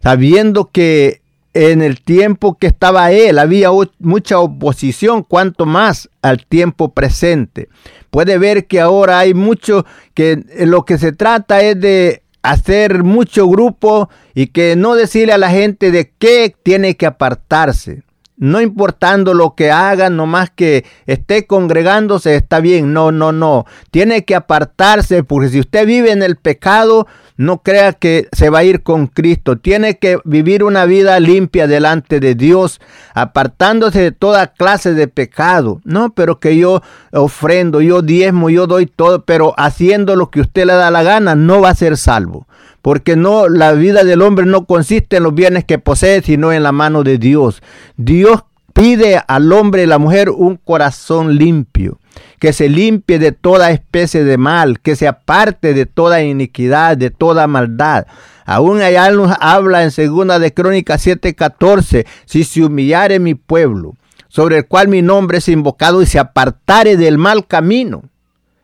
[0.02, 1.20] Sabiendo que
[1.54, 7.68] en el tiempo que estaba Él había mucha oposición, cuanto más al tiempo presente.
[8.10, 9.84] Puede ver que ahora hay mucho,
[10.14, 15.38] que lo que se trata es de hacer mucho grupo y que no decirle a
[15.38, 18.02] la gente de qué tiene que apartarse
[18.36, 22.92] no importando lo que hagan, nomás que esté congregándose, está bien.
[22.92, 23.66] No, no, no.
[23.90, 28.60] Tiene que apartarse, porque si usted vive en el pecado, no crea que se va
[28.60, 29.58] a ir con Cristo.
[29.58, 32.80] Tiene que vivir una vida limpia delante de Dios,
[33.14, 35.80] apartándose de toda clase de pecado.
[35.84, 40.66] No, pero que yo ofrendo, yo diezmo, yo doy todo, pero haciendo lo que usted
[40.66, 42.46] le da la gana, no va a ser salvo
[42.82, 46.64] porque no la vida del hombre no consiste en los bienes que posee, sino en
[46.64, 47.62] la mano de Dios.
[47.96, 52.00] Dios pide al hombre y la mujer un corazón limpio,
[52.40, 57.10] que se limpie de toda especie de mal, que se aparte de toda iniquidad, de
[57.10, 58.06] toda maldad.
[58.44, 63.94] Aún allá nos habla en segunda de Crónicas 7:14, si se humillare mi pueblo,
[64.26, 68.02] sobre el cual mi nombre es invocado y se apartare del mal camino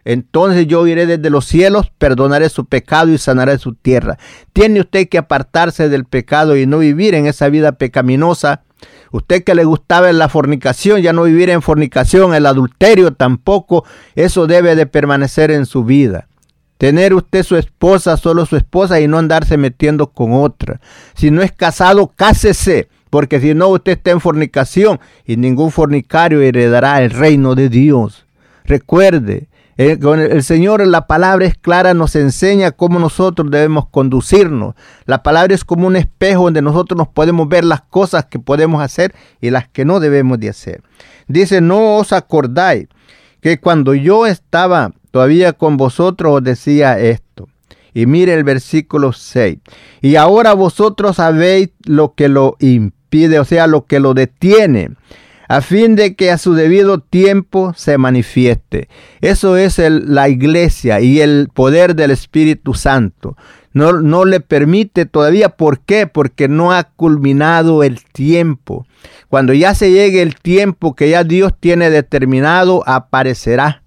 [0.05, 4.19] entonces yo iré desde los cielos, perdonaré su pecado y sanaré su tierra.
[4.53, 8.63] Tiene usted que apartarse del pecado y no vivir en esa vida pecaminosa.
[9.11, 13.85] Usted que le gustaba la fornicación, ya no vivir en fornicación, el adulterio tampoco,
[14.15, 16.29] eso debe de permanecer en su vida.
[16.79, 20.81] Tener usted su esposa, solo su esposa, y no andarse metiendo con otra.
[21.15, 26.41] Si no es casado, cásese, porque si no, usted está en fornicación y ningún fornicario
[26.41, 28.27] heredará el reino de Dios.
[28.65, 29.49] Recuerde,
[29.79, 34.75] eh, el Señor, la palabra es clara, nos enseña cómo nosotros debemos conducirnos.
[35.07, 38.83] La palabra es como un espejo donde nosotros nos podemos ver las cosas que podemos
[38.83, 40.83] hacer y las que no debemos de hacer.
[41.29, 42.89] Dice, no os acordáis
[43.41, 47.49] que cuando yo estaba todavía con vosotros os decía esto.
[47.95, 49.59] Y mire el versículo 6.
[50.03, 54.91] Y ahora vosotros sabéis lo que lo impide, o sea, lo que lo detiene,
[55.49, 58.89] a fin de que a su debido tiempo se manifieste.
[59.21, 63.37] Eso es la iglesia y el poder del Espíritu Santo.
[63.73, 65.51] No, no le permite todavía.
[65.51, 66.07] ¿Por qué?
[66.07, 68.87] Porque no ha culminado el tiempo.
[69.29, 73.83] Cuando ya se llegue el tiempo que ya Dios tiene determinado, aparecerá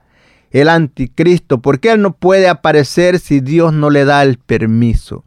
[0.51, 5.23] el anticristo, porque él no puede aparecer si Dios no le da el permiso.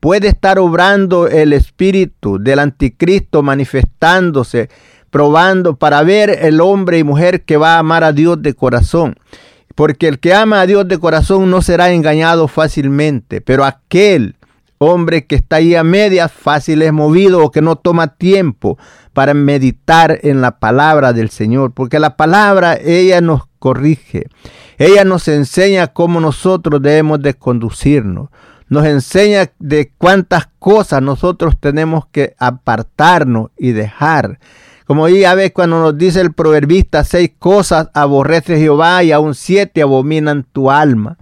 [0.00, 4.68] Puede estar obrando el espíritu del anticristo manifestándose,
[5.16, 9.16] probando para ver el hombre y mujer que va a amar a Dios de corazón.
[9.74, 14.36] Porque el que ama a Dios de corazón no será engañado fácilmente, pero aquel
[14.76, 18.76] hombre que está ahí a medias, fácil es movido o que no toma tiempo
[19.14, 24.26] para meditar en la palabra del Señor, porque la palabra ella nos corrige,
[24.76, 28.28] ella nos enseña cómo nosotros debemos de conducirnos,
[28.68, 34.40] nos enseña de cuántas cosas nosotros tenemos que apartarnos y dejar.
[34.86, 39.82] Como ya ves cuando nos dice el proverbista, seis cosas aborrece Jehová y aún siete
[39.82, 41.18] abominan tu alma.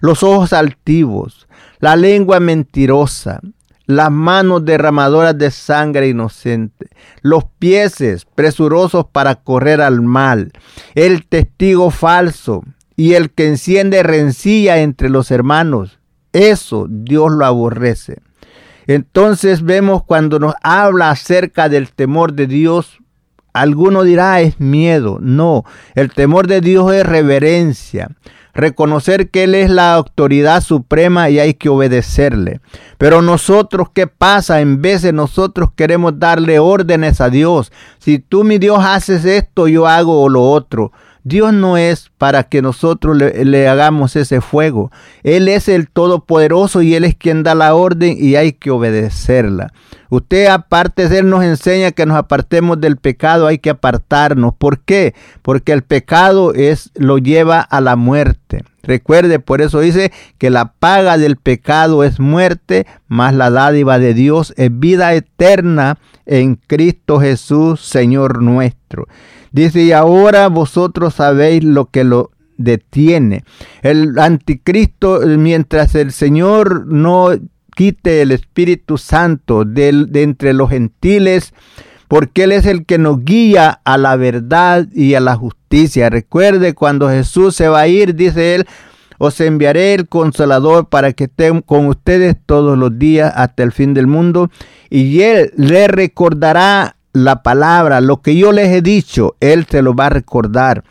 [0.00, 1.46] Los ojos altivos,
[1.78, 3.40] la lengua mentirosa,
[3.84, 6.88] las manos derramadoras de sangre inocente,
[7.20, 10.52] los pies presurosos para correr al mal,
[10.94, 12.64] el testigo falso
[12.96, 15.98] y el que enciende rencilla entre los hermanos.
[16.32, 18.22] Eso Dios lo aborrece.
[18.86, 23.01] Entonces vemos cuando nos habla acerca del temor de Dios,
[23.52, 25.18] alguno dirá es miedo.
[25.20, 28.08] No, el temor de Dios es reverencia
[28.54, 32.60] reconocer que Él es la autoridad suprema y hay que obedecerle.
[32.98, 34.60] Pero nosotros, ¿qué pasa?
[34.60, 37.72] En vez de nosotros queremos darle órdenes a Dios.
[37.98, 40.92] Si tú, mi Dios, haces esto, yo hago lo otro.
[41.24, 44.90] Dios no es para que nosotros le, hagamos ese fuego.
[45.22, 49.72] Él es el Todopoderoso y Él es quien da la orden y hay que obedecerla.
[50.10, 54.54] Usted aparte de Él nos enseña que nos apartemos del pecado, hay que apartarnos.
[54.54, 55.14] ¿Por qué?
[55.42, 58.64] Porque el pecado es, lo lleva a la muerte.
[58.82, 64.12] Recuerde, por eso dice que la paga del pecado es muerte, más la dádiva de
[64.12, 69.06] Dios es vida eterna en Cristo Jesús, Señor nuestro.
[69.52, 73.44] Dice, y ahora vosotros sabéis lo que lo detiene.
[73.82, 77.30] El anticristo, mientras el Señor no
[77.74, 81.52] quite el Espíritu Santo de, de entre los gentiles,
[82.08, 86.10] porque Él es el que nos guía a la verdad y a la justicia.
[86.10, 88.66] Recuerde, cuando Jesús se va a ir, dice Él,
[89.18, 93.94] os enviaré el consolador para que esté con ustedes todos los días hasta el fin
[93.94, 94.50] del mundo,
[94.90, 99.94] y Él le recordará la palabra, lo que yo les he dicho, Él se lo
[99.94, 100.84] va a recordar.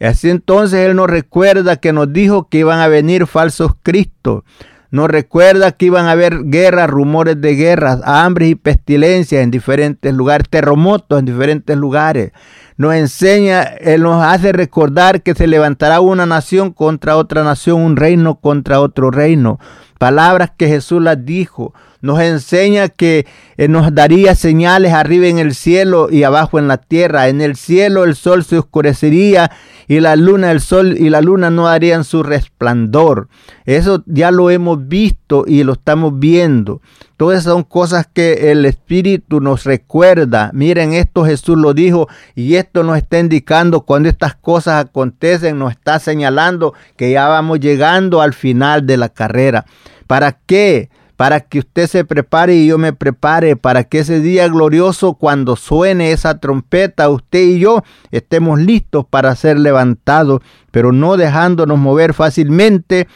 [0.00, 4.44] Así entonces Él nos recuerda que nos dijo que iban a venir falsos cristos.
[4.90, 10.14] Nos recuerda que iban a haber guerras, rumores de guerras, hambres y pestilencias en diferentes
[10.14, 12.32] lugares, terremotos en diferentes lugares.
[12.78, 17.96] Nos enseña, Él nos hace recordar que se levantará una nación contra otra nación, un
[17.96, 19.58] reino contra otro reino.
[19.98, 23.26] Palabras que Jesús las dijo nos enseña que
[23.56, 27.28] eh, nos daría señales arriba en el cielo y abajo en la tierra.
[27.28, 29.50] En el cielo el sol se oscurecería
[29.88, 33.28] y la luna, el sol y la luna no darían su resplandor.
[33.64, 36.80] Eso ya lo hemos visto y lo estamos viendo.
[37.18, 40.52] Todas son cosas que el Espíritu nos recuerda.
[40.54, 45.72] Miren, esto Jesús lo dijo y esto nos está indicando cuando estas cosas acontecen, nos
[45.72, 49.66] está señalando que ya vamos llegando al final de la carrera.
[50.06, 50.90] ¿Para qué?
[51.16, 55.56] para que usted se prepare y yo me prepare, para que ese día glorioso, cuando
[55.56, 62.14] suene esa trompeta, usted y yo estemos listos para ser levantados, pero no dejándonos mover
[62.14, 63.08] fácilmente,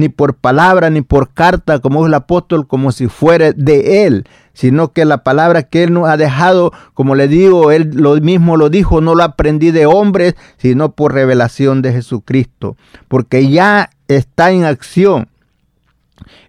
[0.00, 4.26] ni por palabra, ni por carta, como es el apóstol, como si fuera de él,
[4.54, 8.56] sino que la palabra que él nos ha dejado, como le digo, él lo mismo
[8.56, 12.76] lo dijo, no lo aprendí de hombres, sino por revelación de Jesucristo,
[13.08, 15.28] porque ya está en acción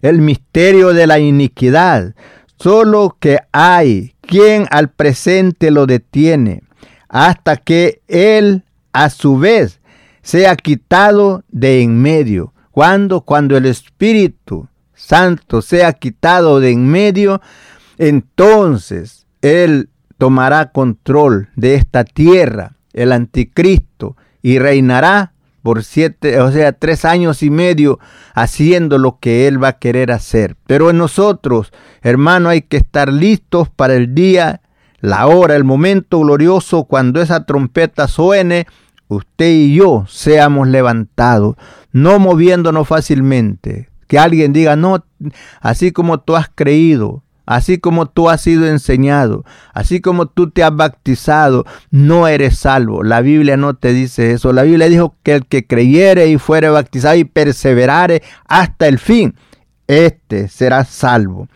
[0.00, 2.14] el misterio de la iniquidad,
[2.58, 6.62] solo que hay quien al presente lo detiene,
[7.08, 9.80] hasta que él a su vez
[10.22, 12.51] sea quitado de en medio.
[12.72, 17.40] Cuando, cuando el Espíritu Santo sea quitado de en medio,
[17.98, 26.72] entonces Él tomará control de esta tierra, el anticristo, y reinará por siete, o sea,
[26.72, 27.98] tres años y medio
[28.34, 30.56] haciendo lo que Él va a querer hacer.
[30.66, 34.60] Pero en nosotros, hermano, hay que estar listos para el día,
[35.00, 38.66] la hora, el momento glorioso cuando esa trompeta suene,
[39.12, 41.56] usted y yo seamos levantados,
[41.92, 43.88] no moviéndonos fácilmente.
[44.06, 45.04] Que alguien diga, no,
[45.60, 49.44] así como tú has creído, Así como tú has sido enseñado,
[49.74, 53.02] así como tú te has bautizado, no eres salvo.
[53.02, 54.52] La Biblia no te dice eso.
[54.52, 59.34] La Biblia dijo que el que creyere y fuere bautizado y perseverare hasta el fin,
[59.88, 61.48] este será salvo.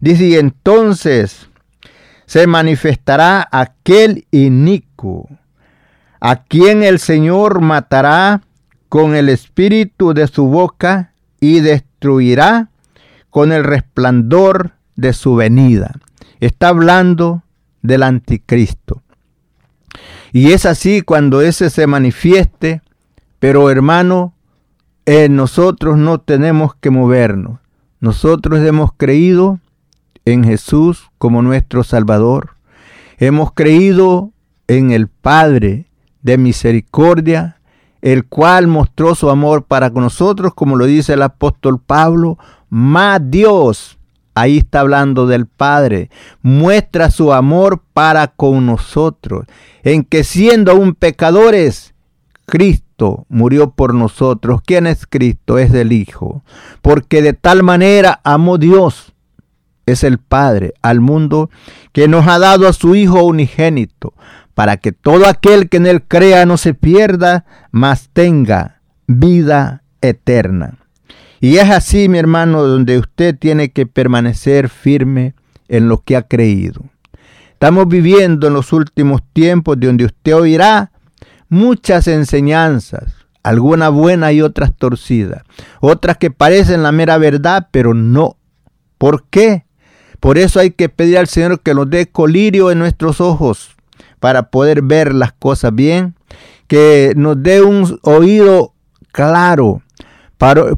[0.00, 1.48] Dice, y entonces
[2.24, 5.28] se manifestará aquel inicuo,
[6.26, 8.40] a quien el Señor matará
[8.88, 12.70] con el espíritu de su boca y destruirá
[13.28, 15.92] con el resplandor de su venida.
[16.40, 17.42] Está hablando
[17.82, 19.02] del anticristo.
[20.32, 22.80] Y es así cuando ese se manifieste,
[23.38, 24.32] pero hermano,
[25.28, 27.58] nosotros no tenemos que movernos.
[28.00, 29.60] Nosotros hemos creído
[30.24, 32.52] en Jesús como nuestro Salvador.
[33.18, 34.30] Hemos creído
[34.68, 35.84] en el Padre
[36.24, 37.60] de misericordia,
[38.02, 42.36] el cual mostró su amor para nosotros, como lo dice el apóstol Pablo,
[42.68, 43.98] más Dios
[44.34, 46.10] Ahí está hablando del Padre.
[46.42, 49.46] Muestra su amor para con nosotros,
[49.84, 51.94] en que siendo aún pecadores,
[52.46, 54.60] Cristo murió por nosotros.
[54.66, 55.58] ¿Quién es Cristo?
[55.58, 56.42] Es el Hijo.
[56.82, 59.12] Porque de tal manera amó Dios,
[59.86, 61.48] es el Padre, al mundo,
[61.92, 64.14] que nos ha dado a su Hijo unigénito,
[64.54, 70.78] para que todo aquel que en él crea no se pierda, mas tenga vida eterna.
[71.40, 75.34] Y es así, mi hermano, donde usted tiene que permanecer firme
[75.68, 76.82] en lo que ha creído.
[77.52, 80.92] Estamos viviendo en los últimos tiempos donde usted oirá
[81.48, 85.42] muchas enseñanzas, algunas buenas y otras torcidas,
[85.80, 88.36] otras que parecen la mera verdad, pero no.
[88.98, 89.66] ¿Por qué?
[90.20, 93.73] Por eso hay que pedir al Señor que nos dé colirio en nuestros ojos
[94.24, 96.14] para poder ver las cosas bien,
[96.66, 98.72] que nos dé un oído
[99.12, 99.82] claro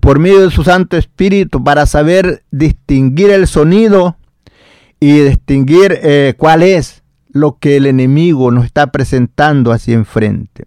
[0.00, 4.16] por medio de su Santo Espíritu para saber distinguir el sonido
[4.98, 10.64] y distinguir eh, cuál es lo que el enemigo nos está presentando hacia enfrente.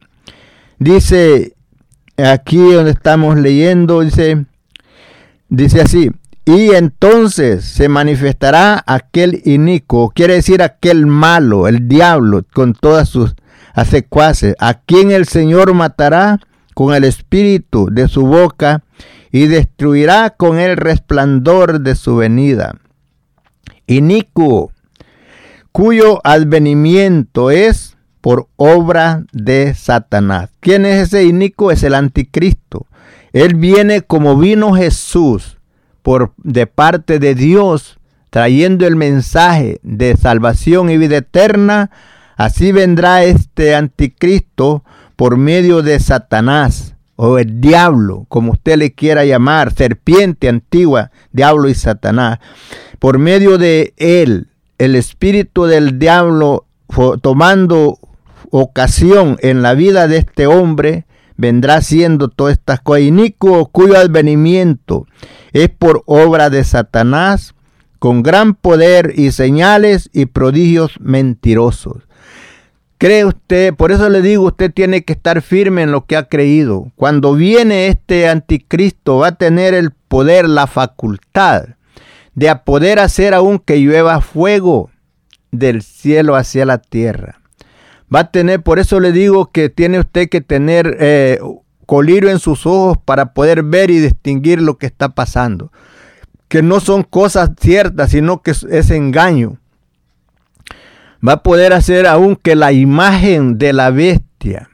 [0.77, 1.57] Dice
[2.15, 4.45] aquí donde estamos leyendo, dice,
[5.49, 6.11] dice así,
[6.49, 13.35] y entonces se manifestará aquel inico, quiere decir aquel malo, el diablo, con todas sus
[13.87, 16.39] secuaces, a quien el Señor matará
[16.73, 18.81] con el espíritu de su boca
[19.31, 22.73] y destruirá con el resplandor de su venida.
[23.85, 24.71] Inicuo,
[25.71, 30.49] cuyo advenimiento es por obra de Satanás.
[30.61, 31.69] ¿Quién es ese inicuo?
[31.69, 32.87] Es el anticristo.
[33.33, 35.58] Él viene como vino Jesús
[36.01, 41.91] por de parte de Dios, trayendo el mensaje de salvación y vida eterna.
[42.37, 44.83] Así vendrá este anticristo
[45.15, 51.67] por medio de Satanás o el diablo, como usted le quiera llamar, serpiente antigua, diablo
[51.67, 52.39] y Satanás.
[52.97, 54.47] Por medio de él,
[54.77, 56.65] el espíritu del diablo
[57.21, 57.99] tomando
[58.51, 61.05] ocasión en la vida de este hombre,
[61.39, 63.03] vendrá siendo todas estas cosas.
[63.03, 65.07] Inicuo cuyo advenimiento
[65.53, 67.55] es por obra de Satanás,
[67.97, 72.03] con gran poder y señales y prodigios mentirosos.
[72.97, 73.73] ¿Cree usted?
[73.73, 76.91] Por eso le digo, usted tiene que estar firme en lo que ha creído.
[76.97, 81.69] Cuando viene este anticristo va a tener el poder, la facultad
[82.35, 84.89] de poder hacer aún que llueva fuego
[85.51, 87.38] del cielo hacia la tierra.
[88.13, 91.39] Va a tener, por eso le digo que tiene usted que tener eh,
[91.85, 95.71] colirio en sus ojos para poder ver y distinguir lo que está pasando.
[96.47, 99.59] Que no son cosas ciertas, sino que es engaño
[101.27, 104.69] va a poder hacer aún que la imagen de la bestia,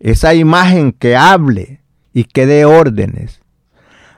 [0.00, 1.80] esa imagen que hable
[2.12, 3.40] y que dé órdenes.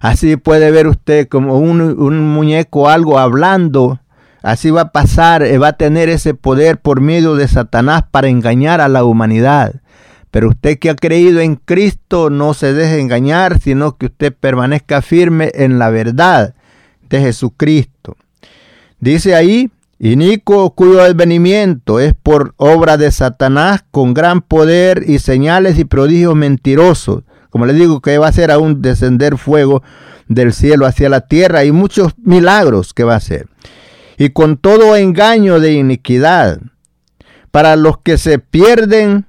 [0.00, 4.00] Así puede ver usted como un, un muñeco algo hablando.
[4.42, 8.28] Así va a pasar, eh, va a tener ese poder por medio de Satanás para
[8.28, 9.82] engañar a la humanidad.
[10.30, 15.02] Pero usted que ha creído en Cristo no se deje engañar, sino que usted permanezca
[15.02, 16.54] firme en la verdad
[17.08, 18.16] de Jesucristo.
[19.00, 19.70] Dice ahí,
[20.02, 26.34] Inico cuyo advenimiento es por obra de Satanás con gran poder y señales y prodigios
[26.34, 29.82] mentirosos, como le digo, que va a ser aún descender fuego
[30.26, 33.49] del cielo hacia la tierra y muchos milagros que va a hacer.
[34.20, 36.60] Y con todo engaño de iniquidad,
[37.50, 39.24] para los que se pierden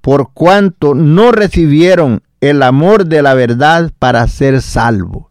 [0.00, 5.30] por cuanto no recibieron el amor de la verdad para ser salvo.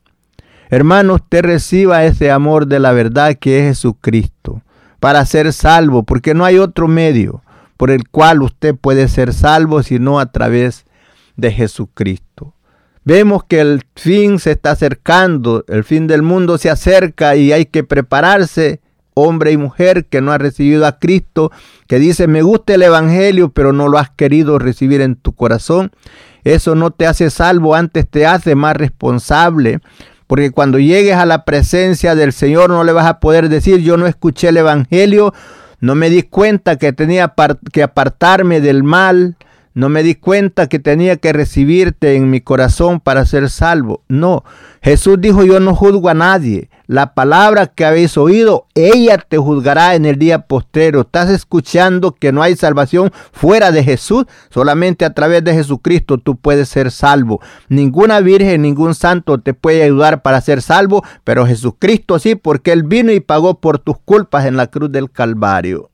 [0.69, 4.61] Hermano, usted reciba ese amor de la verdad que es Jesucristo
[5.01, 7.43] para ser salvo, porque no hay otro medio
[7.75, 10.85] por el cual usted puede ser salvo sino a través
[11.35, 12.53] de Jesucristo.
[13.03, 17.65] Vemos que el fin se está acercando, el fin del mundo se acerca y hay
[17.65, 18.79] que prepararse,
[19.13, 21.51] hombre y mujer que no ha recibido a Cristo,
[21.87, 25.91] que dice, me gusta el Evangelio, pero no lo has querido recibir en tu corazón.
[26.43, 29.79] Eso no te hace salvo, antes te hace más responsable,
[30.27, 33.97] porque cuando llegues a la presencia del Señor no le vas a poder decir, yo
[33.97, 35.33] no escuché el Evangelio,
[35.79, 37.33] no me di cuenta que tenía
[37.71, 39.35] que apartarme del mal,
[39.73, 44.03] no me di cuenta que tenía que recibirte en mi corazón para ser salvo.
[44.07, 44.43] No,
[44.81, 46.69] Jesús dijo, yo no juzgo a nadie.
[46.87, 51.01] La palabra que habéis oído, ella te juzgará en el día postero.
[51.01, 54.25] ¿Estás escuchando que no hay salvación fuera de Jesús?
[54.49, 57.39] Solamente a través de Jesucristo tú puedes ser salvo.
[57.69, 62.83] Ninguna virgen, ningún santo te puede ayudar para ser salvo, pero Jesucristo sí, porque Él
[62.83, 65.90] vino y pagó por tus culpas en la cruz del Calvario.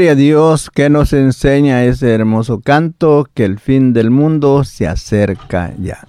[0.00, 4.88] Gloria a Dios que nos enseña ese hermoso canto que el fin del mundo se
[4.88, 6.08] acerca ya.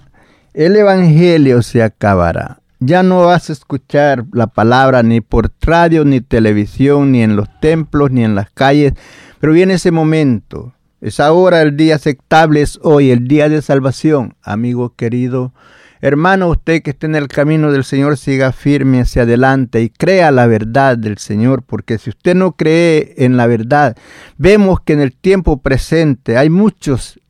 [0.54, 2.62] El Evangelio se acabará.
[2.80, 7.48] Ya no vas a escuchar la palabra ni por radio, ni televisión, ni en los
[7.60, 8.94] templos, ni en las calles,
[9.40, 10.72] pero viene ese momento.
[11.02, 15.52] Es ahora el día aceptable, es hoy el día de salvación, amigo querido
[16.04, 20.32] Hermano, usted que esté en el camino del Señor, siga firme hacia adelante y crea
[20.32, 23.96] la verdad del Señor, porque si usted no cree en la verdad,
[24.36, 27.20] vemos que en el tiempo presente hay muchos,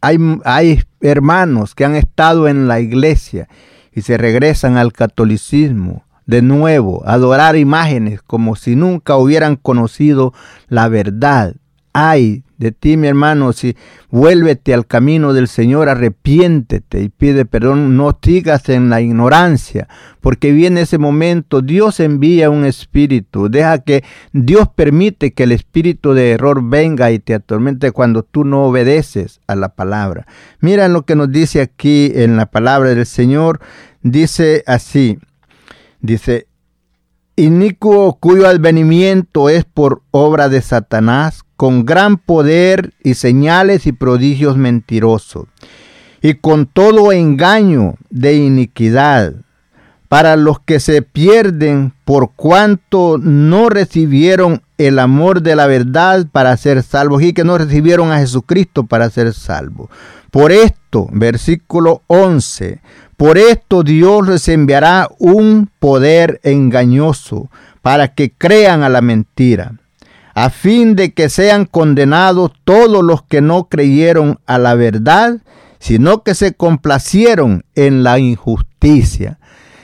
[0.00, 3.48] hay, hay hermanos que han estado en la iglesia
[3.92, 10.32] y se regresan al catolicismo de nuevo, adorar imágenes como si nunca hubieran conocido
[10.68, 11.56] la verdad.
[11.92, 13.76] Ay de ti, mi hermano, si
[14.10, 19.88] vuélvete al camino del Señor, arrepiéntete y pide perdón, no sigas en la ignorancia,
[20.20, 26.14] porque viene ese momento, Dios envía un espíritu, deja que Dios permite que el espíritu
[26.14, 30.28] de error venga y te atormente cuando tú no obedeces a la palabra.
[30.60, 33.58] Mira lo que nos dice aquí en la palabra del Señor,
[34.02, 35.18] dice así,
[36.00, 36.46] dice,
[37.44, 44.56] inicuo cuyo advenimiento es por obra de Satanás, con gran poder y señales y prodigios
[44.56, 45.46] mentirosos,
[46.20, 49.34] y con todo engaño de iniquidad,
[50.08, 56.56] para los que se pierden por cuanto no recibieron el amor de la verdad para
[56.56, 59.88] ser salvos y que no recibieron a Jesucristo para ser salvos.
[60.30, 62.80] Por esto, versículo 11,
[63.16, 67.50] por esto Dios les enviará un poder engañoso
[67.82, 69.74] para que crean a la mentira
[70.34, 75.38] a fin de que sean condenados todos los que no creyeron a la verdad,
[75.78, 79.38] sino que se complacieron en la injusticia.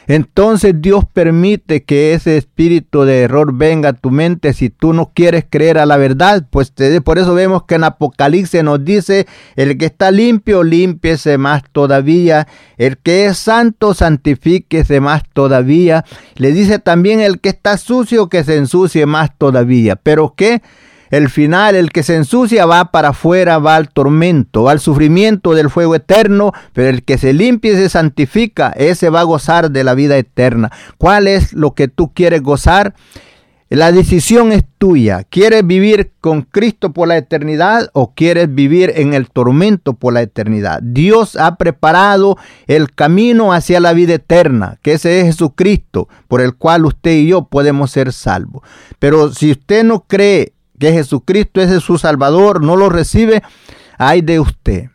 [0.09, 5.13] Entonces Dios permite que ese espíritu de error venga a tu mente si tú no
[5.13, 6.47] quieres creer a la verdad.
[6.51, 11.37] Pues te, por eso vemos que en Apocalipsis nos dice, el que está limpio, límpiese
[11.37, 12.49] más todavía.
[12.79, 16.07] El que es santo, santifíquese más todavía.
[16.37, 19.97] Le dice también el que está sucio, que se ensucie más todavía.
[19.97, 20.63] Pero ¿qué?
[21.11, 25.55] El final, el que se ensucia va para afuera, va al tormento, va al sufrimiento
[25.55, 29.71] del fuego eterno, pero el que se limpia y se santifica, ese va a gozar
[29.71, 30.71] de la vida eterna.
[30.99, 32.95] ¿Cuál es lo que tú quieres gozar?
[33.71, 35.25] La decisión es tuya.
[35.29, 40.23] ¿Quieres vivir con Cristo por la eternidad o quieres vivir en el tormento por la
[40.23, 40.81] eternidad?
[40.83, 46.55] Dios ha preparado el camino hacia la vida eterna, que ese es Jesucristo, por el
[46.55, 48.63] cual usted y yo podemos ser salvos.
[48.99, 53.43] Pero si usted no cree que Jesucristo es su Salvador, no lo recibe,
[53.99, 54.91] ay de usted.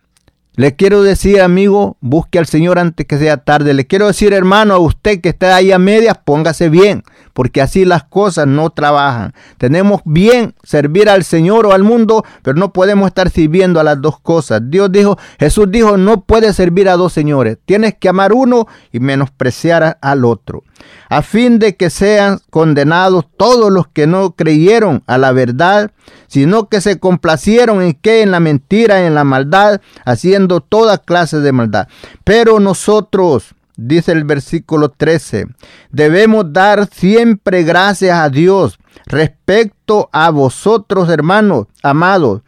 [0.56, 3.74] Le quiero decir, amigo, busque al Señor antes que sea tarde.
[3.74, 7.04] Le quiero decir, hermano, a usted que está ahí a medias, póngase bien,
[7.34, 9.34] porque así las cosas no trabajan.
[9.58, 14.02] Tenemos bien servir al Señor o al mundo, pero no podemos estar sirviendo a las
[14.02, 14.62] dos cosas.
[14.66, 17.58] Dios dijo, Jesús dijo, no puedes servir a dos señores.
[17.66, 20.64] Tienes que amar uno y menospreciar al otro
[21.10, 25.92] a fin de que sean condenados todos los que no creyeron a la verdad,
[26.28, 31.40] sino que se complacieron en que en la mentira, en la maldad, haciendo toda clase
[31.40, 31.88] de maldad.
[32.24, 35.48] Pero nosotros, dice el versículo 13,
[35.92, 42.42] debemos dar siempre gracias a Dios respecto a vosotros, hermanos amados,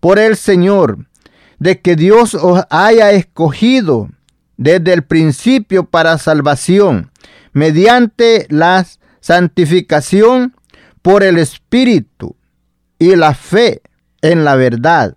[0.00, 1.06] por el Señor,
[1.58, 4.08] de que Dios os haya escogido
[4.56, 7.10] desde el principio para salvación
[7.52, 8.86] mediante la
[9.20, 10.54] santificación
[11.02, 12.36] por el Espíritu
[12.98, 13.82] y la fe
[14.22, 15.16] en la verdad,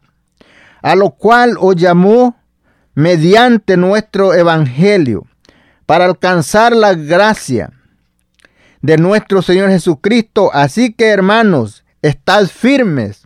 [0.81, 2.37] a lo cual os llamó
[2.95, 5.25] mediante nuestro Evangelio,
[5.85, 7.71] para alcanzar la gracia
[8.81, 10.49] de nuestro Señor Jesucristo.
[10.53, 13.25] Así que, hermanos, estad firmes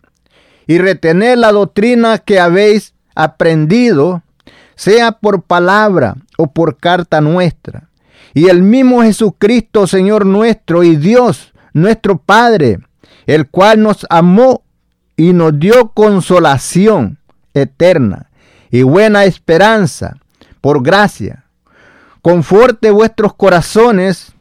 [0.66, 4.22] y retened la doctrina que habéis aprendido,
[4.76, 7.88] sea por palabra o por carta nuestra
[8.34, 12.78] y el mismo Jesucristo, Señor nuestro y Dios, nuestro Padre,
[13.26, 14.62] el cual nos amó
[15.16, 17.18] y nos dio consolación
[17.54, 18.30] eterna
[18.70, 20.18] y buena esperanza
[20.60, 21.46] por gracia.
[22.28, 24.34] Conforte vuestros corazones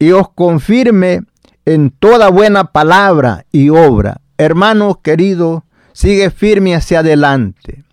[0.00, 1.20] y os confirme
[1.66, 4.22] en toda buena palabra y obra.
[4.38, 7.84] Hermano querido, sigue firme hacia adelante,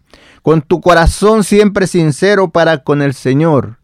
[0.41, 3.77] con tu corazón siempre sincero para con el Señor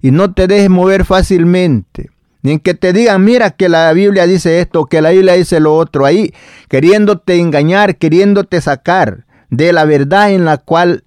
[0.00, 2.10] y no te dejes mover fácilmente.
[2.42, 5.58] Ni en que te digan, mira que la Biblia dice esto, que la Biblia dice
[5.58, 6.32] lo otro, ahí
[6.68, 11.02] queriéndote engañar, queriéndote sacar de la verdad en la cual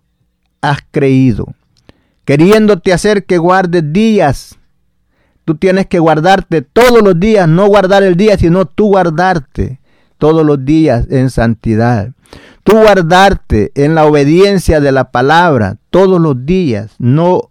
[0.60, 1.56] has creído,
[2.32, 4.58] queriéndote hacer que guardes días.
[5.44, 9.82] Tú tienes que guardarte todos los días, no guardar el día, sino tú guardarte
[10.18, 12.12] todos los días en santidad.
[12.64, 17.50] Tú guardarte en la obediencia de la palabra todos los días, no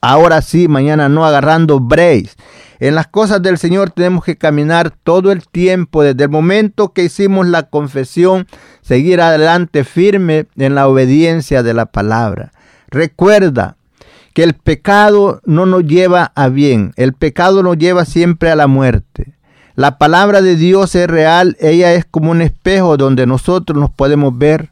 [0.00, 2.30] ahora sí, mañana no, agarrando brace.
[2.80, 7.04] En las cosas del Señor tenemos que caminar todo el tiempo, desde el momento que
[7.04, 8.48] hicimos la confesión,
[8.82, 12.50] seguir adelante firme en la obediencia de la palabra.
[12.90, 13.77] Recuerda
[14.38, 18.68] que el pecado no nos lleva a bien, el pecado nos lleva siempre a la
[18.68, 19.34] muerte.
[19.74, 24.38] La palabra de Dios es real, ella es como un espejo donde nosotros nos podemos
[24.38, 24.70] ver.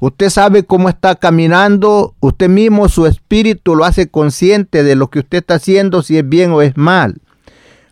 [0.00, 5.18] Usted sabe cómo está caminando, usted mismo, su espíritu lo hace consciente de lo que
[5.18, 7.20] usted está haciendo, si es bien o es mal.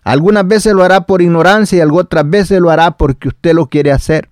[0.03, 3.93] Algunas veces lo hará por ignorancia y otras veces lo hará porque usted lo quiere
[3.93, 4.31] hacer.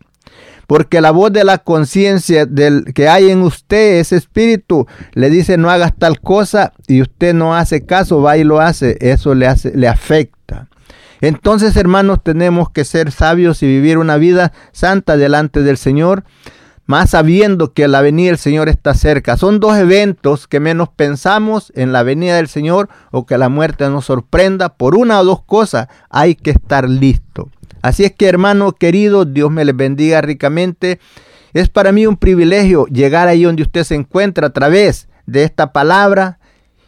[0.69, 5.57] Porque la voz de la conciencia del que hay en usted, ese espíritu, le dice
[5.57, 9.47] no hagas tal cosa y usted no hace caso, va y lo hace, eso le,
[9.47, 10.69] hace, le afecta.
[11.23, 16.25] Entonces, hermanos, tenemos que ser sabios y vivir una vida santa delante del Señor,
[16.85, 19.39] más sabiendo que la venida del Señor está cerca.
[19.39, 23.89] Son dos eventos que menos pensamos en la venida del Señor o que la muerte
[23.89, 24.75] nos sorprenda.
[24.75, 27.49] Por una o dos cosas hay que estar listo.
[27.83, 30.99] Así es que hermano querido, Dios me les bendiga ricamente.
[31.53, 35.73] Es para mí un privilegio llegar ahí donde usted se encuentra a través de esta
[35.73, 36.39] palabra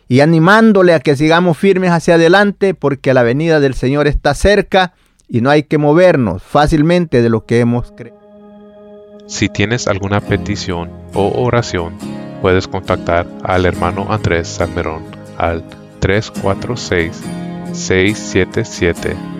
[0.09, 4.95] y animándole a que sigamos firmes hacia adelante porque la venida del Señor está cerca
[5.29, 8.19] y no hay que movernos fácilmente de lo que hemos creído.
[9.29, 11.95] Si tienes alguna petición o oración,
[12.43, 15.05] puedes contactar al hermano Andrés Salmerón
[15.39, 15.63] al
[16.01, 17.23] 346
[17.73, 19.40] 677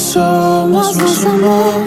[0.00, 1.84] Somos nos amó.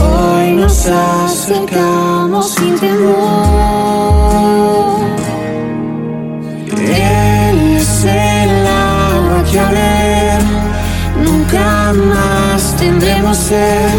[0.00, 3.12] Hoy nos acercamos sin temor.
[6.78, 10.42] Él es el agua que a ver
[11.24, 13.90] nunca más tendremos ser.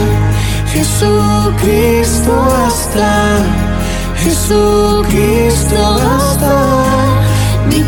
[0.71, 2.33] Jesucristo
[2.65, 3.43] hasta,
[4.15, 6.92] Jesucristo hasta mi